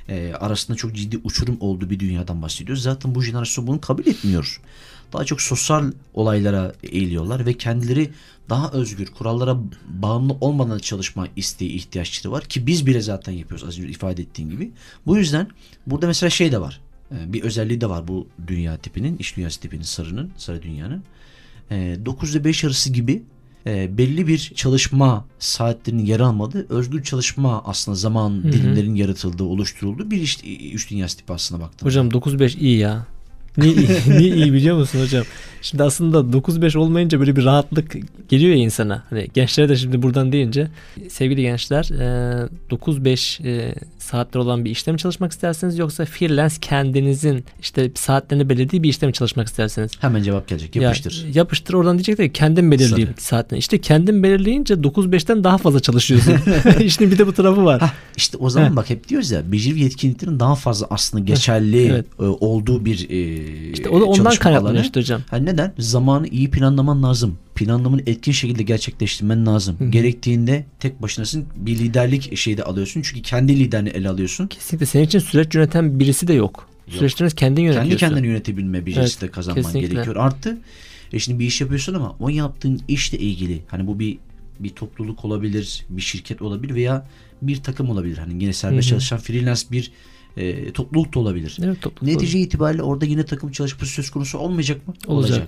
e, 0.09 0.33
arasında 0.33 0.77
çok 0.77 0.95
ciddi 0.95 1.17
uçurum 1.23 1.57
olduğu 1.59 1.89
bir 1.89 1.99
dünyadan 1.99 2.41
bahsediyoruz. 2.41 2.83
Zaten 2.83 3.15
bu 3.15 3.23
jenerasyon 3.23 3.67
bunu 3.67 3.81
kabul 3.81 4.05
etmiyor. 4.05 4.61
Daha 5.13 5.25
çok 5.25 5.41
sosyal 5.41 5.91
olaylara 6.13 6.73
eğiliyorlar 6.83 7.45
ve 7.45 7.53
kendileri 7.53 8.09
daha 8.49 8.71
özgür, 8.71 9.07
kurallara 9.07 9.57
bağımlı 9.87 10.33
olmadan 10.41 10.79
çalışma 10.79 11.27
isteği, 11.35 11.71
ihtiyaçları 11.71 12.33
var 12.33 12.43
ki 12.43 12.67
biz 12.67 12.85
bile 12.85 13.01
zaten 13.01 13.31
yapıyoruz 13.31 13.67
az 13.67 13.79
önce 13.79 13.89
ifade 13.89 14.21
ettiğim 14.21 14.49
gibi. 14.49 14.71
Bu 15.05 15.17
yüzden 15.17 15.47
burada 15.87 16.07
mesela 16.07 16.29
şey 16.29 16.51
de 16.51 16.61
var. 16.61 16.81
Ee, 17.11 17.33
Bir 17.33 17.41
özelliği 17.43 17.81
de 17.81 17.89
var 17.89 18.07
bu 18.07 18.27
dünya 18.47 18.77
tipinin, 18.77 19.17
iş 19.17 19.37
dünyası 19.37 19.59
tipinin 19.59 19.83
sarının, 19.83 20.31
sarı 20.37 20.61
dünyanın. 20.61 21.03
Ee, 21.71 21.97
9 22.05 22.35
ile 22.35 22.43
5 22.43 22.63
arası 22.63 22.93
gibi 22.93 23.23
e, 23.65 23.97
belli 23.97 24.27
bir 24.27 24.51
çalışma 24.55 25.25
saatlerinin 25.39 26.05
yer 26.05 26.19
almadığı, 26.19 26.65
özgür 26.69 27.03
çalışma 27.03 27.63
aslında 27.65 27.95
zaman 27.95 28.29
hı. 28.29 28.51
dilimlerinin 28.51 28.95
yaratıldığı, 28.95 29.43
oluşturulduğu 29.43 30.11
bir 30.11 30.21
iş, 30.21 30.43
iş 30.43 30.89
dünyası 30.89 31.17
tipi 31.17 31.33
aslında 31.33 31.61
baktığımda. 31.61 31.85
Hocam 31.85 32.09
9-5 32.09 32.57
iyi 32.57 32.77
ya. 32.77 33.07
Niye 33.57 33.73
iyi, 33.73 33.87
niye 34.19 34.35
iyi 34.35 34.53
biliyor 34.53 34.77
musun 34.77 35.01
hocam? 35.01 35.23
Şimdi 35.61 35.83
aslında 35.83 36.17
9-5 36.37 36.77
olmayınca 36.77 37.19
böyle 37.19 37.35
bir 37.35 37.45
rahatlık 37.45 37.95
geliyor 38.29 38.55
ya 38.55 38.63
insana. 38.63 39.03
Hani 39.09 39.27
gençlere 39.33 39.69
de 39.69 39.75
şimdi 39.75 40.01
buradan 40.01 40.31
deyince 40.31 40.67
sevgili 41.09 41.41
gençler 41.41 41.89
e, 41.99 42.49
9-5 42.69 43.47
e, 43.47 43.75
saatler 43.97 44.39
olan 44.39 44.65
bir 44.65 44.71
işte 44.71 44.91
mi 44.91 44.97
çalışmak 44.97 45.31
istersiniz 45.31 45.77
yoksa 45.77 46.05
freelance 46.05 46.55
kendinizin 46.61 47.45
işte 47.61 47.91
saatlerini 47.95 48.49
belirlediği 48.49 48.83
bir 48.83 48.89
işte 48.89 49.07
mi 49.07 49.13
çalışmak 49.13 49.47
istersiniz? 49.47 49.91
Hemen 49.99 50.23
cevap 50.23 50.47
gelecek. 50.47 50.75
Ya, 50.75 50.81
Yapıştır. 50.81 51.25
yapıştır 51.33 51.73
oradan 51.73 51.97
diyecekler 51.97 52.27
ki 52.27 52.33
kendim 52.33 52.71
belirleyeyim 52.71 53.09
Sarı. 53.09 53.21
saatini. 53.21 53.59
İşte 53.59 53.81
kendim 53.81 54.23
belirleyince 54.23 54.73
9-5'ten 54.73 55.43
daha 55.43 55.57
fazla 55.57 55.79
çalışıyorsun. 55.79 56.35
İşte 56.79 57.11
bir 57.11 57.17
de 57.17 57.27
bu 57.27 57.33
tarafı 57.33 57.65
var. 57.65 57.79
Hah, 57.79 57.93
işte 58.17 58.37
o 58.37 58.49
zaman 58.49 58.71
Heh. 58.71 58.75
bak 58.75 58.89
hep 58.89 59.09
diyoruz 59.09 59.31
ya 59.31 59.51
beceri 59.51 59.79
yetkinliklerin 59.79 60.39
daha 60.39 60.55
fazla 60.55 60.87
aslında 60.89 61.23
geçerli 61.23 61.85
evet. 61.87 62.05
e, 62.19 62.23
olduğu 62.23 62.85
bir 62.85 63.09
e, 63.09 63.40
İşte 63.73 63.89
o 63.89 64.01
da 64.01 64.05
ondan 64.05 64.31
hocam. 64.95 65.21
Ha 65.29 65.37
neden? 65.37 65.73
Zamanı 65.77 66.27
iyi 66.27 66.51
planlaman 66.51 67.03
lazım. 67.03 67.37
Planlamanı 67.55 68.01
etkin 68.05 68.31
şekilde 68.31 68.63
gerçekleştirmen 68.63 69.45
lazım. 69.45 69.75
Hı 69.79 69.83
hı. 69.83 69.89
Gerektiğinde 69.89 70.65
tek 70.79 71.01
başınasın 71.01 71.45
bir 71.55 71.79
liderlik 71.79 72.37
şeyde 72.37 72.63
alıyorsun. 72.63 73.01
Çünkü 73.01 73.21
kendi 73.21 73.59
liderini 73.59 73.89
ele 73.89 74.09
alıyorsun. 74.09 74.47
Kesinlikle 74.47 74.85
senin 74.85 75.03
için 75.03 75.19
süreç 75.19 75.55
yöneten 75.55 75.99
birisi 75.99 76.27
de 76.27 76.33
yok. 76.33 76.69
Süreçleriniz 76.87 77.33
kendin 77.33 77.61
yönetiyorsun. 77.61 77.97
Kendi 77.97 78.13
kendini 78.13 78.27
yönetebilme 78.27 78.85
becerisi 78.85 79.17
Evet, 79.19 79.21
de 79.21 79.31
kazanman 79.31 79.63
kesinlikle. 79.63 79.93
gerekiyor. 79.93 80.15
Artı 80.15 80.57
e 81.13 81.19
şimdi 81.19 81.39
bir 81.39 81.45
iş 81.45 81.61
yapıyorsun 81.61 81.93
ama 81.93 82.15
o 82.19 82.29
yaptığın 82.29 82.81
işle 82.87 83.17
ilgili 83.17 83.61
hani 83.67 83.87
bu 83.87 83.99
bir 83.99 84.17
bir 84.59 84.69
topluluk 84.69 85.25
olabilir, 85.25 85.85
bir 85.89 86.01
şirket 86.01 86.41
olabilir 86.41 86.75
veya 86.75 87.07
bir 87.41 87.63
takım 87.63 87.89
olabilir. 87.89 88.17
Hani 88.17 88.43
yine 88.43 88.53
serbest 88.53 88.85
Hı 88.85 88.85
hı. 88.85 88.89
çalışan 88.89 89.19
freelance 89.19 89.61
bir 89.71 89.91
e, 90.37 90.71
topluluk 90.71 91.13
da 91.13 91.19
olabilir. 91.19 91.57
Evet, 91.63 91.81
topluluk 91.81 92.13
Netice 92.13 92.39
itibariyle 92.39 92.83
orada 92.83 93.05
yine 93.05 93.25
takım 93.25 93.51
çalışması 93.51 93.91
söz 93.91 94.09
konusu 94.09 94.37
olmayacak 94.37 94.87
mı? 94.87 94.93
Olacak. 95.07 95.47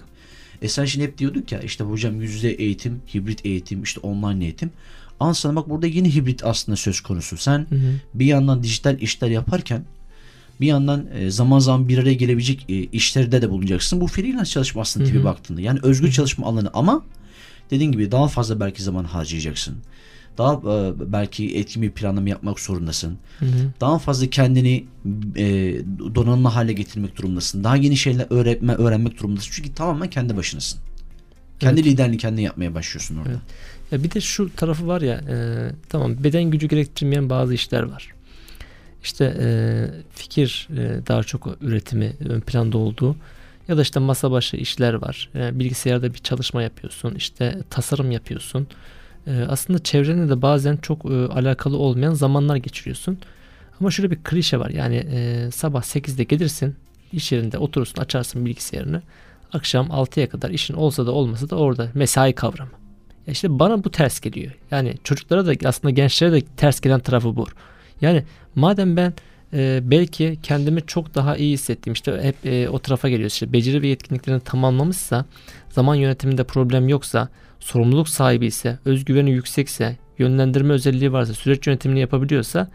E 0.61 0.67
sen 0.67 0.85
şimdi 0.85 1.05
hep 1.05 1.17
diyorduk 1.17 1.51
ya 1.51 1.59
işte 1.59 1.83
hocam 1.83 2.21
yüz 2.21 2.33
yüze 2.33 2.49
eğitim, 2.49 3.01
hibrit 3.13 3.45
eğitim, 3.45 3.83
işte 3.83 3.99
online 3.99 4.43
eğitim. 4.43 4.71
Al 5.19 5.33
sana 5.33 5.55
bak 5.55 5.69
burada 5.69 5.87
yine 5.87 6.15
hibrit 6.15 6.45
aslında 6.45 6.75
söz 6.75 7.01
konusu. 7.01 7.37
Sen 7.37 7.59
Hı 7.69 7.75
hı. 7.75 7.93
bir 8.13 8.25
yandan 8.25 8.63
dijital 8.63 9.01
işler 9.01 9.29
yaparken 9.29 9.85
bir 10.61 10.67
yandan 10.67 11.07
e, 11.13 11.29
zaman 11.29 11.59
zaman 11.59 11.87
bir 11.89 11.97
araya 11.97 12.13
gelebilecek 12.13 12.65
e, 12.69 12.73
işlerde 12.73 13.41
de 13.41 13.49
bulunacaksın. 13.49 14.01
Bu 14.01 14.07
freelance 14.07 14.49
çalışma 14.49 14.81
aslında 14.81 15.05
tipi 15.05 15.23
baktığında. 15.23 15.61
Yani 15.61 15.79
özgür 15.83 16.11
çalışma 16.11 16.47
alanı 16.47 16.69
ama 16.73 17.05
dediğin 17.71 17.91
gibi 17.91 18.11
daha 18.11 18.27
fazla 18.27 18.59
belki 18.59 18.83
zaman 18.83 19.03
harcayacaksın. 19.03 19.75
Daha 20.37 20.53
e, 20.53 20.93
belki 21.11 21.57
etkin 21.57 21.81
bir 21.81 21.91
planlama 21.91 22.29
yapmak 22.29 22.59
zorundasın. 22.59 23.17
Hı 23.39 23.45
hı. 23.45 23.49
Daha 23.81 23.99
fazla 23.99 24.27
kendini 24.27 24.85
e, 25.35 25.45
donanımlı 26.15 26.47
hale 26.47 26.73
getirmek 26.73 27.17
durumundasın. 27.17 27.63
Daha 27.63 27.75
yeni 27.75 27.97
şeyler 27.97 28.27
öğretme, 28.29 28.73
öğrenmek 28.73 29.19
durumundasın. 29.19 29.49
Çünkü 29.51 29.73
tamamen 29.73 30.09
kendi 30.09 30.37
başınasın. 30.37 30.79
Kendi 31.59 31.81
Evet. 31.81 31.91
liderliğini 31.91 32.17
kendin 32.17 32.41
yapmaya 32.41 32.73
başlıyorsun 32.75 33.17
orada. 33.17 33.29
Evet. 33.29 33.39
Ya 33.91 34.03
bir 34.03 34.11
de 34.11 34.21
şu 34.21 34.55
tarafı 34.55 34.87
var 34.87 35.01
ya 35.01 35.15
e, 35.29 35.35
tamam 35.89 36.23
beden 36.23 36.43
gücü 36.43 36.67
gerektirmeyen 36.67 37.29
bazı 37.29 37.53
işler 37.53 37.83
var. 37.83 38.07
İşte 39.03 39.37
e, 39.39 39.47
fikir 40.15 40.67
e, 40.77 41.07
daha 41.07 41.23
çok 41.23 41.47
üretimi 41.61 42.13
ön 42.29 42.39
planda 42.41 42.77
olduğu 42.77 43.15
ya 43.67 43.77
da 43.77 43.81
işte 43.81 43.99
masa 43.99 44.31
başı 44.31 44.57
işler 44.57 44.93
var. 44.93 45.29
E, 45.35 45.59
bilgisayarda 45.59 46.13
bir 46.13 46.19
çalışma 46.19 46.63
yapıyorsun, 46.63 47.15
işte 47.15 47.57
tasarım 47.69 48.11
yapıyorsun. 48.11 48.67
E, 49.27 49.45
aslında 49.49 49.79
çevrenle 49.79 50.29
de 50.29 50.41
bazen 50.41 50.77
çok 50.77 51.05
e, 51.05 51.27
alakalı 51.27 51.77
olmayan 51.77 52.13
zamanlar 52.13 52.55
geçiriyorsun. 52.55 53.17
Ama 53.79 53.91
şöyle 53.91 54.11
bir 54.11 54.23
klişe 54.23 54.59
var. 54.59 54.69
Yani 54.69 54.95
e, 54.95 55.51
sabah 55.51 55.81
8'de 55.81 56.23
gelirsin, 56.23 56.75
iş 57.11 57.31
yerinde 57.31 57.57
oturursun, 57.57 58.01
açarsın 58.01 58.45
bilgisayarını. 58.45 59.01
Akşam 59.53 59.87
6'ya 59.87 60.29
kadar 60.29 60.49
işin 60.49 60.73
olsa 60.73 61.05
da 61.05 61.11
olmasa 61.11 61.49
da 61.49 61.55
orada 61.55 61.89
mesai 61.93 62.33
kavramı. 62.33 62.71
Ya 63.27 63.33
işte 63.33 63.59
bana 63.59 63.83
bu 63.83 63.91
ters 63.91 64.19
geliyor. 64.19 64.51
Yani 64.71 64.93
çocuklara 65.03 65.45
da 65.45 65.67
aslında 65.67 65.91
gençlere 65.91 66.31
de 66.31 66.41
ters 66.57 66.81
gelen 66.81 66.99
tarafı 66.99 67.35
bu. 67.35 67.47
Yani 68.01 68.23
madem 68.55 68.97
ben 68.97 69.13
e, 69.53 69.79
belki 69.83 70.37
kendimi 70.43 70.81
çok 70.81 71.15
daha 71.15 71.37
iyi 71.37 71.53
hissettiğim 71.53 71.93
işte 71.93 72.19
hep 72.21 72.45
e, 72.45 72.69
o 72.69 72.79
tarafa 72.79 73.09
geliyoruz. 73.09 73.33
İşte 73.33 73.53
beceri 73.53 73.81
ve 73.81 73.87
yetkinliklerini 73.87 74.41
tamamlamışsa, 74.41 75.25
zaman 75.69 75.95
yönetiminde 75.95 76.43
problem 76.43 76.87
yoksa, 76.87 77.29
sorumluluk 77.63 78.09
sahibi 78.09 78.45
ise, 78.45 78.79
özgüveni 78.85 79.31
yüksekse, 79.31 79.97
yönlendirme 80.17 80.73
özelliği 80.73 81.13
varsa, 81.13 81.33
süreç 81.33 81.67
yönetimini 81.67 81.99
yapabiliyorsa 81.99 82.67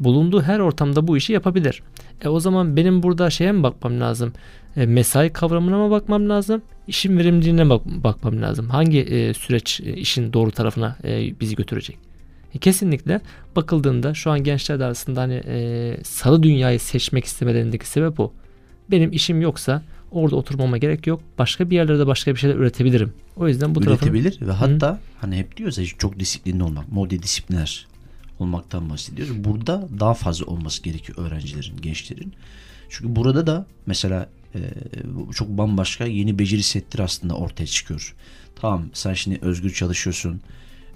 bulunduğu 0.00 0.42
her 0.42 0.58
ortamda 0.58 1.08
bu 1.08 1.16
işi 1.16 1.32
yapabilir. 1.32 1.82
E 2.24 2.28
o 2.28 2.40
zaman 2.40 2.76
benim 2.76 3.02
burada 3.02 3.30
şeye 3.30 3.52
mi 3.52 3.62
bakmam 3.62 4.00
lazım? 4.00 4.32
E, 4.76 4.86
mesai 4.86 5.32
kavramına 5.32 5.78
mı 5.78 5.90
bakmam 5.90 6.28
lazım? 6.28 6.62
İşin 6.86 7.18
verimliliğine 7.18 7.70
bak 7.70 7.82
bakmam 7.86 8.42
lazım. 8.42 8.68
Hangi 8.70 9.00
e, 9.00 9.34
süreç 9.34 9.80
e, 9.80 9.92
işin 9.92 10.32
doğru 10.32 10.50
tarafına 10.50 10.96
e, 11.04 11.40
bizi 11.40 11.56
götürecek? 11.56 11.98
E, 12.54 12.58
kesinlikle 12.58 13.20
bakıldığında 13.56 14.14
şu 14.14 14.30
an 14.30 14.44
gençler 14.44 14.80
arasında 14.80 15.20
hani 15.20 15.42
e, 15.46 15.96
sarı 16.02 16.42
dünyayı 16.42 16.80
seçmek 16.80 17.24
istemelerindeki 17.24 17.88
sebep 17.88 18.20
o. 18.20 18.32
Benim 18.90 19.12
işim 19.12 19.40
yoksa 19.40 19.82
orada 20.10 20.36
oturmama 20.36 20.78
gerek 20.78 21.06
yok. 21.06 21.20
Başka 21.38 21.70
bir 21.70 21.76
yerlerde 21.76 22.06
başka 22.06 22.34
bir 22.34 22.40
şeyler 22.40 22.54
üretebilirim. 22.54 23.12
O 23.36 23.48
yüzden 23.48 23.74
bu 23.74 23.80
tarafın 23.80 24.06
Üretebilir 24.06 24.46
ve 24.46 24.52
hatta 24.52 25.00
hani 25.20 25.36
hep 25.36 25.56
diyoruz 25.56 25.78
ya 25.78 25.84
çok 25.84 26.20
disiplinli 26.20 26.62
olmak, 26.62 26.92
multidisipliner 26.92 27.86
olmaktan 28.38 28.90
bahsediyoruz. 28.90 29.44
Burada 29.44 29.88
daha 30.00 30.14
fazla 30.14 30.46
olması 30.46 30.82
gerekiyor 30.82 31.18
öğrencilerin, 31.18 31.76
gençlerin. 31.76 32.32
Çünkü 32.88 33.16
burada 33.16 33.46
da 33.46 33.66
mesela 33.86 34.28
e, 34.54 34.60
çok 35.34 35.48
bambaşka 35.48 36.04
yeni 36.04 36.38
beceri 36.38 36.62
setleri 36.62 37.02
aslında 37.02 37.34
ortaya 37.34 37.66
çıkıyor. 37.66 38.14
Tamam 38.56 38.84
sen 38.92 39.14
şimdi 39.14 39.38
özgür 39.42 39.70
çalışıyorsun. 39.70 40.40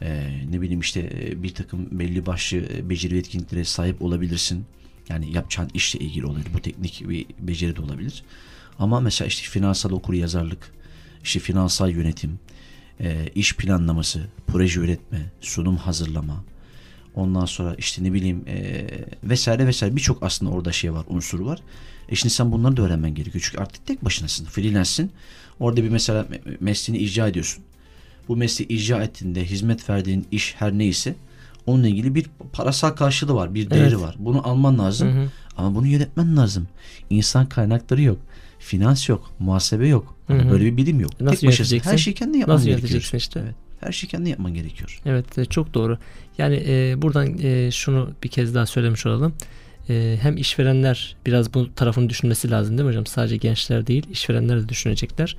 E, 0.02 0.30
ne 0.50 0.60
bileyim 0.60 0.80
işte 0.80 1.12
e, 1.22 1.42
bir 1.42 1.54
takım 1.54 1.98
belli 1.98 2.26
başlı 2.26 2.88
beceri 2.90 3.14
ve 3.14 3.18
etkinliklere 3.18 3.64
sahip 3.64 4.02
olabilirsin. 4.02 4.64
Yani 5.08 5.32
yapacağın 5.32 5.70
işle 5.74 5.98
ilgili 5.98 6.26
olabilir. 6.26 6.46
Bu 6.54 6.60
teknik 6.60 7.08
bir 7.08 7.26
beceri 7.38 7.76
de 7.76 7.80
olabilir. 7.82 8.24
Ama 8.80 9.00
mesela 9.00 9.28
işte 9.28 9.42
finansal 9.48 9.90
okur 9.90 10.14
yazarlık, 10.14 10.72
işte 11.24 11.40
finansal 11.40 11.90
yönetim, 11.90 12.38
e, 13.00 13.28
iş 13.34 13.56
planlaması, 13.56 14.26
proje 14.46 14.80
üretme, 14.80 15.18
sunum 15.40 15.76
hazırlama, 15.76 16.44
ondan 17.14 17.44
sonra 17.44 17.74
işte 17.74 18.04
ne 18.04 18.12
bileyim 18.12 18.44
e, 18.48 18.86
vesaire 19.24 19.66
vesaire 19.66 19.96
birçok 19.96 20.22
aslında 20.22 20.52
orada 20.52 20.72
şey 20.72 20.92
var, 20.92 21.04
unsur 21.08 21.40
var. 21.40 21.58
E 22.08 22.14
şimdi 22.14 22.34
sen 22.34 22.52
bunları 22.52 22.76
da 22.76 22.82
öğrenmen 22.82 23.14
gerekiyor. 23.14 23.44
Çünkü 23.46 23.62
artık 23.62 23.86
tek 23.86 24.04
başınasın, 24.04 24.44
freelance'sin. 24.44 25.12
Orada 25.60 25.84
bir 25.84 25.88
mesela 25.88 26.22
me- 26.22 26.56
mesleğini 26.60 27.04
icra 27.04 27.28
ediyorsun. 27.28 27.64
Bu 28.28 28.36
mesleği 28.36 28.68
icra 28.68 29.02
ettiğinde 29.02 29.44
hizmet 29.44 29.90
verdiğin 29.90 30.26
iş 30.30 30.54
her 30.58 30.72
neyse 30.72 31.14
onunla 31.66 31.88
ilgili 31.88 32.14
bir 32.14 32.26
parasal 32.52 32.90
karşılığı 32.90 33.34
var, 33.34 33.54
bir 33.54 33.70
değeri 33.70 33.84
Evet. 33.88 34.00
var. 34.00 34.14
Bunu 34.18 34.48
alman 34.48 34.78
lazım. 34.78 35.08
Hı 35.08 35.20
hı. 35.22 35.28
Ama 35.56 35.74
bunu 35.74 35.86
yönetmen 35.86 36.36
lazım. 36.36 36.68
İnsan 37.10 37.48
kaynakları 37.48 38.02
yok. 38.02 38.18
Finans 38.60 39.08
yok. 39.08 39.30
Muhasebe 39.38 39.88
yok. 39.88 40.16
Hani 40.28 40.42
Hı 40.42 40.46
hı. 40.46 40.50
böyle 40.50 40.64
bir 40.64 40.76
bilim 40.76 41.00
yok. 41.00 41.20
Nasıl 41.20 41.36
Tek 41.36 41.42
yöneteceksin? 41.42 41.90
Her 41.90 41.98
şeyi 41.98 42.14
kendin 42.14 42.38
yapman 42.38 42.56
Nasıl 42.56 42.66
gerekiyor. 42.66 42.90
yöneteceksin 42.90 43.18
işte? 43.18 43.40
Evet. 43.44 43.54
Her 43.80 43.92
şeyi 43.92 44.10
kendin 44.10 44.30
yapman 44.30 44.54
gerekiyor. 44.54 45.00
Evet 45.06 45.38
e, 45.38 45.44
çok 45.44 45.74
doğru. 45.74 45.98
Yani 46.38 46.62
e, 46.68 47.02
buradan 47.02 47.38
e, 47.42 47.70
şunu 47.70 48.10
bir 48.24 48.28
kez 48.28 48.54
daha 48.54 48.66
söylemiş 48.66 49.06
olalım. 49.06 49.34
E, 49.88 50.18
hem 50.22 50.36
işverenler 50.36 51.16
biraz 51.26 51.54
bu 51.54 51.74
tarafını 51.74 52.10
düşünmesi 52.10 52.50
lazım 52.50 52.78
değil 52.78 52.84
mi 52.86 52.90
hocam? 52.90 53.06
Sadece 53.06 53.36
gençler 53.36 53.86
değil 53.86 54.06
işverenler 54.12 54.62
de 54.62 54.68
düşünecekler. 54.68 55.36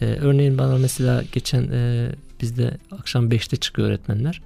E, 0.00 0.04
örneğin 0.04 0.58
bana 0.58 0.78
mesela 0.78 1.24
geçen 1.32 1.62
e, 1.72 2.08
bizde 2.42 2.78
akşam 2.90 3.28
5'te 3.28 3.56
çıkıyor 3.56 3.88
öğretmenler. 3.88 4.42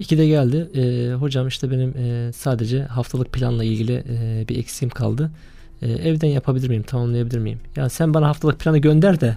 2'de 0.00 0.26
geldi. 0.26 0.68
E, 0.80 1.14
hocam 1.14 1.48
işte 1.48 1.70
benim 1.70 1.94
e, 1.96 2.32
sadece 2.32 2.82
haftalık 2.82 3.32
planla 3.32 3.64
ilgili 3.64 4.04
e, 4.08 4.44
bir 4.48 4.58
eksiğim 4.58 4.90
kaldı. 4.90 5.30
E, 5.82 5.92
evden 5.92 6.28
yapabilir 6.28 6.68
miyim? 6.68 6.82
Tamamlayabilir 6.82 7.38
miyim? 7.38 7.58
Ya 7.76 7.88
sen 7.88 8.14
bana 8.14 8.28
haftalık 8.28 8.60
planı 8.60 8.78
gönder 8.78 9.20
de 9.20 9.36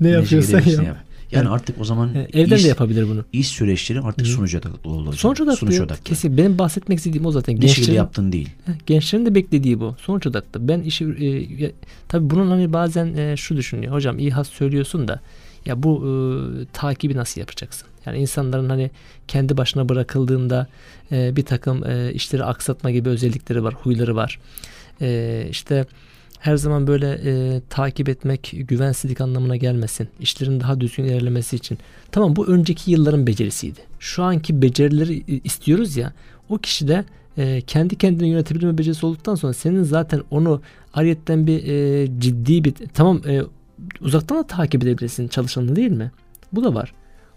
ne 0.00 0.08
yapıyorsan 0.08 0.58
yap. 0.58 0.66
yap. 0.86 0.96
Yani 1.32 1.42
Evet. 1.42 1.52
artık 1.52 1.80
o 1.80 1.84
zaman 1.84 2.14
E, 2.14 2.28
evden 2.40 2.56
iş, 2.56 2.64
de 2.64 2.68
yapabilir 2.68 3.08
bunu. 3.08 3.24
iş 3.32 3.48
süreçleri 3.48 4.00
artık 4.00 4.26
sonuç 4.26 4.54
odaklı 4.54 4.90
olacak. 4.90 5.14
Sonuç 5.20 5.40
odaklı. 5.40 5.56
Sonuç 5.56 5.80
odaklı. 5.80 6.04
Kesin. 6.04 6.36
Benim 6.36 6.58
bahsetmek 6.58 6.98
istediğim 6.98 7.26
o 7.26 7.30
zaten. 7.30 7.60
Ne 7.60 7.68
şekilde 7.68 7.92
yaptın 7.92 8.32
değil. 8.32 8.48
Gençlerin 8.86 9.26
de 9.26 9.34
beklediği 9.34 9.80
bu. 9.80 9.96
Sonuç 10.00 10.26
odaklı. 10.26 10.68
Ben 10.68 10.80
işi 10.80 11.04
e, 11.04 11.24
ya, 11.64 11.70
tabii 12.08 12.30
bunun 12.30 12.50
hani 12.50 12.72
bazen 12.72 13.16
e, 13.16 13.36
şu 13.36 13.56
düşünüyor. 13.56 13.92
Hocam 13.94 14.18
iyi 14.18 14.30
has 14.30 14.48
söylüyorsun 14.48 15.08
da 15.08 15.20
ya 15.66 15.82
bu 15.82 16.04
e, 16.06 16.10
takibi 16.72 17.16
nasıl 17.16 17.40
yapacaksın? 17.40 17.88
Yani 18.06 18.18
insanların 18.18 18.68
hani 18.68 18.90
kendi 19.28 19.56
başına 19.56 19.88
bırakıldığında 19.88 20.66
e, 21.12 21.36
bir 21.36 21.44
takım 21.44 21.84
e, 21.86 22.12
işleri 22.12 22.44
aksatma 22.44 22.90
gibi 22.90 23.08
özellikleri 23.08 23.64
var, 23.64 23.74
huyları 23.74 24.16
var. 24.16 24.38
E, 25.00 25.46
işte 25.50 25.86
her 26.38 26.56
zaman 26.56 26.86
böyle 26.86 27.20
e, 27.24 27.60
takip 27.70 28.08
etmek 28.08 28.54
güvensizlik 28.68 29.20
anlamına 29.20 29.56
gelmesin. 29.56 30.08
İşlerin 30.20 30.60
daha 30.60 30.80
düzgün 30.80 31.04
ilerlemesi 31.04 31.56
için. 31.56 31.78
Tamam 32.12 32.36
bu 32.36 32.46
önceki 32.46 32.90
yılların 32.90 33.26
becerisiydi. 33.26 33.80
Şu 33.98 34.22
anki 34.22 34.62
becerileri 34.62 35.16
e, 35.18 35.40
istiyoruz 35.44 35.96
ya. 35.96 36.12
O 36.48 36.58
kişi 36.58 36.88
de 36.88 37.04
e, 37.38 37.60
kendi 37.60 37.96
kendini 37.96 38.28
yönetebilme 38.28 38.78
becerisi 38.78 39.06
olduktan 39.06 39.34
sonra 39.34 39.52
senin 39.52 39.82
zaten 39.82 40.22
onu 40.30 40.60
ariyetten 40.94 41.46
bir 41.46 41.66
e, 41.66 42.06
ciddi 42.18 42.64
bir 42.64 42.74
tamam 42.94 43.20
e, 43.28 43.42
uzaktan 44.00 44.38
da 44.38 44.42
takip 44.42 44.82
edebilirsin 44.82 45.28
çalışanını 45.28 45.76
değil 45.76 45.90
mi? 45.90 46.10
Bu 46.52 46.64
da 46.64 46.74
var. 46.74 46.92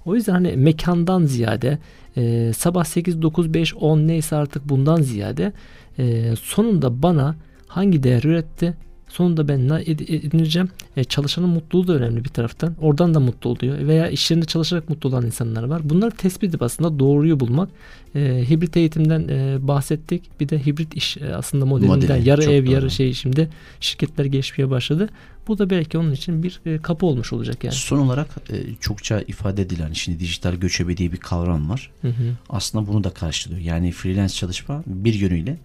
O 0.06 0.16
yüzden 0.16 0.34
hani 0.34 0.58
mekandan 0.58 1.26
ziyade 1.26 1.78
e, 2.18 2.52
sabah 2.58 2.84
8, 2.84 3.22
9, 3.22 3.54
5, 3.54 3.76
10 3.76 4.00
neyse 4.00 4.36
artık 4.36 4.70
bundan 4.70 5.02
ziyade 5.02 5.54
e, 5.98 6.36
sonunda 6.36 7.04
bana 7.04 7.36
hangi 7.70 8.04
değer 8.04 8.24
üretti? 8.24 8.78
Sonunda 9.10 9.48
ben 9.48 9.70
ne 9.70 9.74
ed- 9.74 10.16
edineceğim? 10.16 10.70
E, 10.98 11.04
çalışanın 11.04 11.50
mutluluğu 11.50 11.88
da 11.88 11.94
önemli 11.94 12.24
bir 12.24 12.30
taraftan. 12.30 12.76
Oradan 12.82 13.14
da 13.14 13.20
mutlu 13.20 13.50
oluyor. 13.50 13.88
Veya 13.88 14.10
iş 14.10 14.32
yerinde 14.32 14.46
çalışarak 14.46 14.90
mutlu 14.90 15.10
olan 15.10 15.26
insanlar 15.26 15.64
var. 15.64 15.90
Bunları 15.90 16.12
tespit 16.12 16.50
edip 16.50 16.62
aslında 16.62 17.00
doğruyu 17.00 17.40
bulmak. 17.40 17.70
E, 18.16 18.46
hibrit 18.50 18.78
eğitimden 18.78 19.28
e, 19.28 19.68
bahsettik. 19.68 20.40
Bir 20.40 20.50
de 20.50 20.66
hibrit 20.66 20.94
iş 20.94 21.18
e, 21.18 21.36
aslında 21.36 21.66
modelinden 21.66 21.98
Modeli, 21.98 22.30
yarı 22.30 22.44
ev 22.44 22.66
doğru. 22.66 22.74
yarı 22.74 22.92
şey 22.92 23.14
şimdi 23.14 23.50
şirketler 23.80 24.26
geçmeye 24.26 24.70
başladı. 24.70 25.10
Bu 25.48 25.58
da 25.58 25.70
belki 25.70 25.98
onun 25.98 26.12
için 26.12 26.44
bir 26.44 26.62
e, 26.66 26.78
kapı 26.78 27.06
olmuş 27.06 27.34
olacak 27.34 27.64
yani. 27.64 27.76
Son 27.76 27.98
olarak 28.00 28.28
e, 28.50 28.56
çokça 28.80 29.22
ifade 29.22 29.62
edilen 29.62 29.94
şimdi 29.94 30.20
dijital 30.20 30.56
göçebe 30.56 30.98
diye 30.98 31.12
bir 31.12 31.18
kavram 31.18 31.70
var. 31.70 31.92
Hı 32.02 32.08
hı. 32.08 32.36
Aslında 32.50 32.88
bunu 32.88 33.04
da 33.04 33.10
karşılıyor. 33.10 33.62
Yani 33.62 33.92
freelance 33.92 34.34
çalışma 34.34 34.84
bir 34.86 35.14
yönüyle 35.14 35.58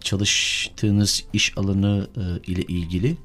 çalıştığınız 0.00 1.24
iş 1.32 1.58
alanı 1.58 2.08
e, 2.16 2.50
ile 2.52 2.62
ilgili 2.62 3.16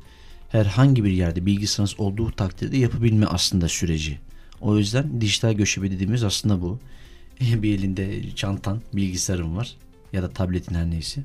herhangi 0.49 1.03
bir 1.03 1.11
yerde 1.11 1.45
bilgisayarınız 1.45 1.99
olduğu 1.99 2.31
takdirde 2.31 2.77
yapabilme 2.77 3.25
aslında 3.25 3.67
süreci. 3.67 4.19
O 4.61 4.77
yüzden 4.77 5.21
dijital 5.21 5.53
göçebe 5.53 5.91
dediğimiz 5.91 6.23
aslında 6.23 6.61
bu. 6.61 6.79
Bir 7.41 7.79
elinde 7.79 8.35
çantan, 8.35 8.81
bilgisayarın 8.93 9.57
var 9.57 9.75
ya 10.13 10.23
da 10.23 10.29
tabletin 10.29 10.75
her 10.75 10.89
neyse. 10.89 11.23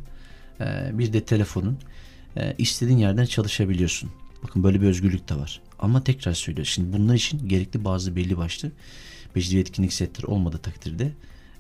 E, 0.61 0.99
bir 0.99 1.13
de 1.13 1.25
telefonun. 1.25 1.79
E, 2.37 2.55
istediğin 2.59 2.99
yerden 2.99 3.25
çalışabiliyorsun. 3.25 4.11
Bakın 4.43 4.65
böyle 4.65 4.81
bir 4.81 4.87
özgürlük 4.87 5.29
de 5.29 5.35
var. 5.35 5.61
Ama 5.79 6.05
tekrar 6.05 6.33
söylüyorum. 6.33 6.67
Şimdi 6.67 6.99
bunlar 6.99 7.15
için 7.15 7.49
gerekli 7.49 7.85
bazı 7.85 8.17
belli 8.17 8.37
başlı 8.37 8.73
beceri 9.37 9.61
etkinlik 9.61 9.93
setleri 9.93 10.27
olmadığı 10.27 10.59
takdirde 10.59 11.13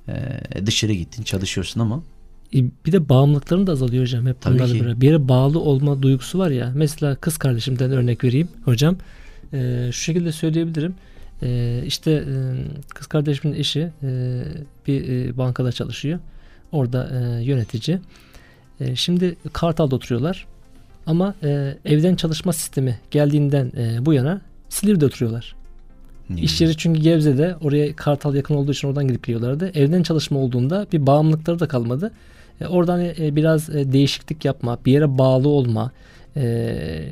e, 0.09 0.67
dışarı 0.67 0.93
gittin 0.93 1.23
çalışıyorsun 1.23 1.81
ama 1.81 2.03
E, 2.18 2.18
Bir 2.53 2.93
de 2.93 3.09
bağımlılıkların 3.09 3.67
da 3.67 3.73
azalıyor 3.73 4.03
hocam. 4.03 4.27
Hep 4.27 4.41
Tabii 4.41 4.55
bunlarla 4.55 4.75
beraber. 4.75 5.01
Bir 5.01 5.07
yere 5.07 5.29
bağlı 5.29 5.61
olma 5.61 6.03
duygusu 6.03 6.39
var 6.39 6.51
ya. 6.51 6.73
Mesela 6.75 7.15
kız 7.15 7.39
kardeşimden 7.39 7.91
örnek 7.91 8.25
vereyim 8.25 8.49
hocam. 8.65 8.97
E, 9.53 9.89
şu 9.93 10.01
şekilde 10.01 10.33
söyleyebilirim. 10.33 10.95
E, 11.43 11.83
işte 11.87 12.11
e, 12.11 12.25
kız 12.95 13.07
kardeşimin 13.07 13.55
eşi 13.55 13.91
e, 14.03 14.43
bir 14.87 15.09
e, 15.09 15.37
bankada 15.37 15.73
çalışıyor. 15.73 16.19
Orada 16.73 17.11
e, 17.13 17.45
yönetici. 17.45 17.99
E, 18.81 18.97
şimdi 18.97 19.37
Kartal'da 19.53 19.97
oturuyorlar. 19.97 20.47
Ama 21.07 21.35
e, 21.43 21.77
evden 21.85 22.15
çalışma 22.17 22.53
sistemi 22.53 22.99
geldiğinden 23.11 23.73
e, 23.77 24.07
bu 24.07 24.13
yana 24.13 24.41
Silivri'de 24.69 25.07
oturuyorlar. 25.07 25.55
ne 26.31 26.41
İş 26.41 26.61
yeri 26.61 26.77
çünkü 26.77 27.01
Gebze'de 27.01 27.57
oraya 27.61 27.97
Kartal 27.97 28.35
yakın 28.35 28.55
olduğu 28.55 28.73
için 28.73 28.89
oradan 28.89 29.09
gidip 29.09 29.27
geliyorlardı. 29.27 29.71
Evden 29.75 30.03
çalışma 30.03 30.39
olduğunda 30.39 30.87
bir 30.93 31.07
bağımlılıkları 31.07 31.61
da 31.61 31.69
kalmadı. 31.69 32.13
E, 32.61 32.67
oradan 32.67 33.01
e, 33.01 33.37
biraz 33.37 33.71
e, 33.71 33.93
değişiklik 33.93 34.45
yapma, 34.45 34.79
bir 34.87 34.93
yere 34.93 35.19
bağlı 35.19 35.49
olma, 35.49 35.93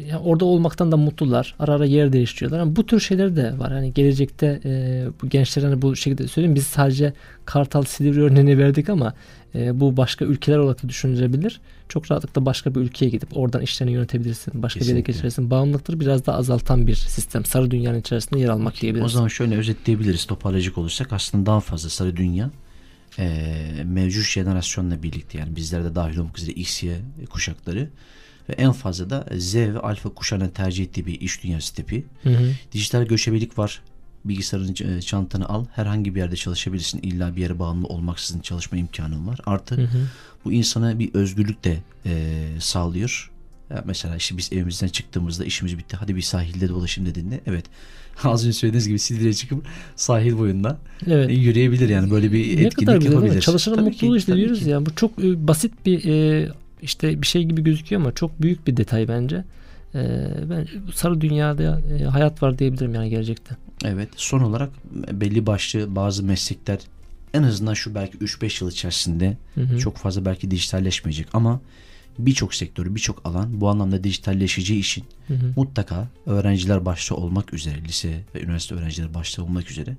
yani 0.09 0.19
orada 0.25 0.45
olmaktan 0.45 0.93
da 0.93 0.97
mutlular. 0.97 1.55
Ara 1.59 1.73
ara 1.73 1.85
yer 1.85 2.13
değiştiriyorlar. 2.13 2.59
Ama 2.59 2.77
bu 2.77 2.87
tür 2.87 3.01
şeyler 3.01 3.37
de 3.37 3.59
var. 3.59 3.71
Yani 3.71 3.95
gelecekte 3.95 4.61
e, 4.65 5.05
bu 5.23 5.29
gençlere 5.29 5.67
hani 5.67 5.83
bu 5.83 5.97
şekilde 5.97 6.29
söyleyeyim. 6.29 6.55
Biz 6.55 6.67
sadece 6.67 7.13
Kartal 7.45 7.83
Silivri 7.83 8.23
örneğini 8.23 8.59
verdik 8.59 8.89
ama 8.89 9.15
e, 9.55 9.81
bu 9.81 9.97
başka 9.97 10.25
ülkeler 10.25 10.59
olarak 10.59 10.85
da 10.85 10.89
düşünülebilir. 10.89 11.61
Çok 11.89 12.11
rahatlıkla 12.11 12.47
başka 12.47 12.75
bir 12.75 12.81
ülkeye 12.81 13.09
gidip 13.09 13.37
oradan 13.37 13.63
işlerini 13.63 13.95
yönetebilirsin. 13.95 14.63
Başka 14.63 14.81
bir 14.81 14.85
yere 14.85 14.95
Kesinlikle. 14.95 15.13
geçirirsin. 15.13 15.51
Bağımlılıkları 15.51 16.01
biraz 16.01 16.27
daha 16.27 16.37
azaltan 16.37 16.87
bir 16.87 16.95
sistem. 16.95 17.45
Sarı 17.45 17.71
dünyanın 17.71 18.01
içerisinde 18.01 18.41
yer 18.41 18.49
almak 18.49 18.81
diyebiliriz. 18.81 19.07
O 19.07 19.15
zaman 19.15 19.29
şöyle 19.29 19.57
özetleyebiliriz 19.57 20.25
toparlayacak 20.25 20.79
olursak 20.79 21.13
aslında 21.13 21.47
daha 21.47 21.61
fazla 21.61 21.89
sarı 21.89 22.17
dünya 22.17 22.51
e, 23.19 23.83
mevcut 23.85 24.25
jenerasyonla 24.25 25.03
birlikte 25.03 25.39
yani 25.39 25.57
bizler 25.57 25.85
de 25.85 25.95
dahil 25.95 26.17
olmak 26.17 26.39
üzere 26.39 26.53
X, 26.53 26.83
Y 26.83 26.97
kuşakları 27.31 27.89
ve 28.49 28.53
en 28.53 28.73
fazla 28.73 29.11
da 29.11 29.27
Z 29.37 29.55
ve 29.55 29.79
alfa 29.79 30.09
kuşağının 30.09 30.49
tercih 30.49 30.85
ettiği 30.85 31.07
bir 31.07 31.21
iş 31.21 31.43
dünyası 31.43 31.75
tipi. 31.75 32.05
Hı 32.23 32.31
hı. 32.31 32.53
Dijital 32.73 33.03
göçebelik 33.03 33.59
var. 33.59 33.83
Bilgisayarın 34.25 34.97
e, 34.97 35.03
çantanı 35.03 35.49
al. 35.49 35.65
Herhangi 35.73 36.15
bir 36.15 36.21
yerde 36.21 36.37
çalışabilirsin. 36.37 37.01
İlla 37.03 37.37
bir 37.37 37.41
yere 37.41 37.59
bağımlı 37.59 37.87
olmaksızın 37.87 38.41
çalışma 38.41 38.79
imkanın 38.79 39.27
var. 39.27 39.41
Artı 39.47 39.77
Hı 39.77 39.83
hı. 39.83 40.07
bu 40.45 40.53
insana 40.53 40.99
bir 40.99 41.15
özgürlük 41.15 41.65
de 41.65 41.79
e, 42.07 42.47
sağlıyor. 42.61 43.31
Ya 43.71 43.83
mesela 43.87 44.17
işte 44.17 44.37
biz 44.37 44.53
evimizden 44.53 44.89
çıktığımızda 44.89 45.45
işimiz 45.45 45.79
bitti. 45.79 45.97
Hadi 45.97 46.17
bir 46.17 46.23
sahilde 46.23 46.69
dolaşayım 46.69 47.11
dediğinde 47.11 47.41
evet 47.47 47.65
az 48.25 48.45
önce 48.47 48.53
söylediğiniz 48.53 48.89
gibi 48.89 48.99
Silivri'ye 48.99 49.35
çıkıp 49.35 49.67
sahil 49.97 50.39
boyunda 50.39 50.79
Evet. 51.07 51.31
e, 51.31 51.33
yürüyebilir 51.33 51.89
yani 51.89 52.11
böyle 52.11 52.33
bir 52.33 52.39
ne 52.39 52.51
etkinlik 52.63 52.77
kadar 52.87 52.97
güzel 52.97 53.13
yapabilir. 53.13 53.41
Çalışanın 53.41 53.85
mutluluğu 53.85 54.17
işte 54.17 54.37
diyoruz 54.37 54.61
ki. 54.61 54.69
ya. 54.71 54.87
Bu 54.87 54.95
çok 54.95 55.25
e, 55.25 55.49
basit 55.49 55.73
bir 55.87 56.05
e, 56.05 56.49
işte 56.83 57.23
bir 57.23 57.27
şey 57.27 57.45
gibi 57.45 57.63
gözüküyor 57.65 58.03
ama 58.03 58.13
çok 58.13 58.43
büyük 58.43 58.67
bir 58.67 58.77
detay 58.77 59.09
bence. 59.09 59.45
Ben 60.51 60.69
sarı 60.95 61.21
dünyada 61.21 61.81
hayat 62.11 62.43
var 62.43 62.59
diyebilirim 62.59 62.95
yani 62.95 63.11
gelecekte. 63.11 63.57
Evet. 63.85 64.09
Son 64.17 64.41
olarak 64.41 64.71
belli 65.13 65.47
başlı 65.47 65.97
bazı 65.97 66.23
meslekler 66.23 66.79
en 67.35 67.43
azından 67.43 67.75
şu 67.75 67.95
belki 67.95 68.19
3-5 68.19 68.65
yıl 68.65 68.71
içerisinde 68.71 69.37
Hı 69.55 69.61
hı. 69.61 69.79
çok 69.79 69.97
fazla 69.97 70.25
belki 70.25 70.51
dijitalleşmeyecek 70.51 71.27
ama 71.33 71.61
birçok 72.19 72.55
sektör, 72.55 72.95
birçok 72.95 73.27
alan 73.27 73.61
bu 73.61 73.69
anlamda 73.69 74.05
dijitalleşeceği 74.05 74.81
için 74.81 75.05
Hı 75.29 75.35
hı. 75.35 75.53
mutlaka 75.57 76.09
öğrenciler 76.27 76.85
başta 76.85 77.15
olmak 77.15 77.55
üzere, 77.55 77.85
lise 77.85 78.25
ve 78.35 78.43
üniversite 78.43 78.75
öğrencileri 78.75 79.15
başta 79.15 79.43
olmak 79.43 79.71
üzere 79.71 79.97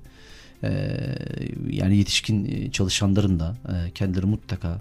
yani 1.70 1.96
yetişkin 1.96 2.70
çalışanların 2.70 3.40
da 3.40 3.56
kendileri 3.94 4.26
mutlaka 4.26 4.80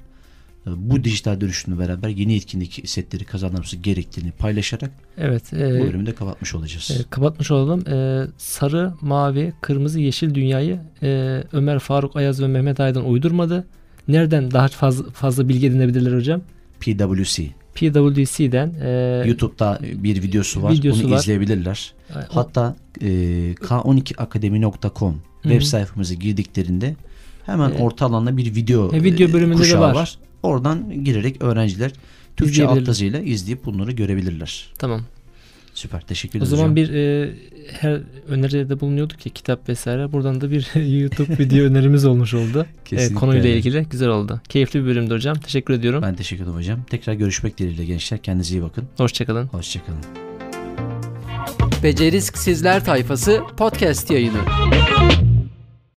bu 0.66 1.04
dijital 1.04 1.42
dönüşümle 1.42 1.80
beraber 1.80 2.10
yeni 2.10 2.36
etkinlik 2.36 2.82
setleri 2.86 3.24
kazanması 3.26 3.76
gerektiğini 3.78 4.32
paylaşarak 4.32 4.92
Evet. 5.18 5.44
bu 5.52 5.56
E, 5.56 5.84
bölümü 5.84 6.06
de 6.06 6.16
kapatmış 6.16 6.56
olacağız. 6.56 6.92
e, 6.92 7.04
kapatmış 7.10 7.52
olalım. 7.52 7.88
E, 7.90 8.28
sarı, 8.38 8.94
mavi, 9.02 9.54
kırmızı, 9.62 10.00
yeşil 10.00 10.34
dünyayı 10.36 10.80
e, 11.04 11.44
Ömer 11.54 11.80
Faruk 11.80 12.16
Ayaz 12.16 12.42
ve 12.42 12.48
Mehmet 12.48 12.80
Aydın 12.80 13.04
uydurmadı. 13.04 13.68
Nereden 14.08 14.52
daha 14.52 14.68
fazla 14.68 15.10
fazla 15.12 15.50
bilgi 15.50 15.68
edinebilirler 15.68 16.18
hocam? 16.18 16.42
PwC. 16.80 17.44
PwC'den 17.76 18.74
e, 18.82 19.24
YouTube'da 19.28 19.80
bir 19.82 20.24
videosu 20.24 20.64
var. 20.64 20.72
videosu 20.72 21.06
Onu 21.06 21.14
var. 21.14 21.20
izleyebilirler. 21.20 21.94
Hatta 22.30 22.76
e, 23.02 23.08
k12akademi.com 23.54 25.22
web 25.44 25.62
sayfamıza 25.62 26.14
girdiklerinde 26.14 26.96
hemen 27.46 27.70
Evet. 27.70 27.82
orta 27.82 28.06
alanda 28.06 28.38
bir 28.38 28.56
video 28.56 28.96
E, 28.96 29.04
video 29.04 29.30
e, 29.30 29.34
bölümünde 29.34 29.58
de 29.58 29.62
kuşağı 29.62 29.96
var. 29.96 30.18
Oradan 30.44 31.04
girerek 31.04 31.42
öğrenciler 31.44 31.92
Türkçe 32.38 32.68
alt 32.68 32.88
yazıyla 32.88 33.20
izleyip 33.20 33.66
bunları 33.66 33.92
görebilirler. 33.92 34.68
tamam. 34.80 35.02
Süper. 35.78 36.02
Teşekkür 36.02 36.40
O 36.40 36.44
ederiz 36.44 36.50
zaman 36.50 36.64
hocam. 36.64 36.76
bir 36.76 36.94
e, 36.94 37.30
her 37.82 38.00
öneride 38.28 38.80
bulunuyorduk 38.80 39.26
ya 39.26 39.34
kitap 39.34 39.70
vesaire. 39.70 40.12
Buradan 40.12 40.42
da 40.42 40.52
bir 40.52 40.68
YouTube 41.02 41.38
video 41.38 41.66
önerimiz 41.66 42.06
olmuş 42.06 42.34
oldu. 42.34 42.66
E, 42.82 42.84
Kesinlikle 42.86 43.16
konuyla 43.16 43.40
öyle. 43.44 43.58
ilgili 43.58 43.86
güzel 43.92 44.10
oldu. 44.10 44.42
Keyifli 44.50 44.82
bir 44.82 44.86
bölümdü 44.86 45.14
hocam. 45.14 45.36
Teşekkür 45.40 45.74
ediyorum. 45.74 46.02
Ben 46.02 46.16
teşekkür 46.16 46.44
ederim 46.44 46.58
hocam. 46.58 46.80
Tekrar 46.90 47.14
görüşmek 47.14 47.58
dileğiyle 47.58 47.86
gençler. 47.86 48.20
Kendinize 48.22 48.56
iyi 48.56 48.64
bakın. 48.64 48.84
Hoşçakalın. 48.98 49.46
Hoşçakalın. 49.48 50.00
Becerisk 51.84 52.38
Sizler 52.38 52.86
tayfası 52.86 53.42
podcast 53.58 54.12
yayını. 54.12 55.27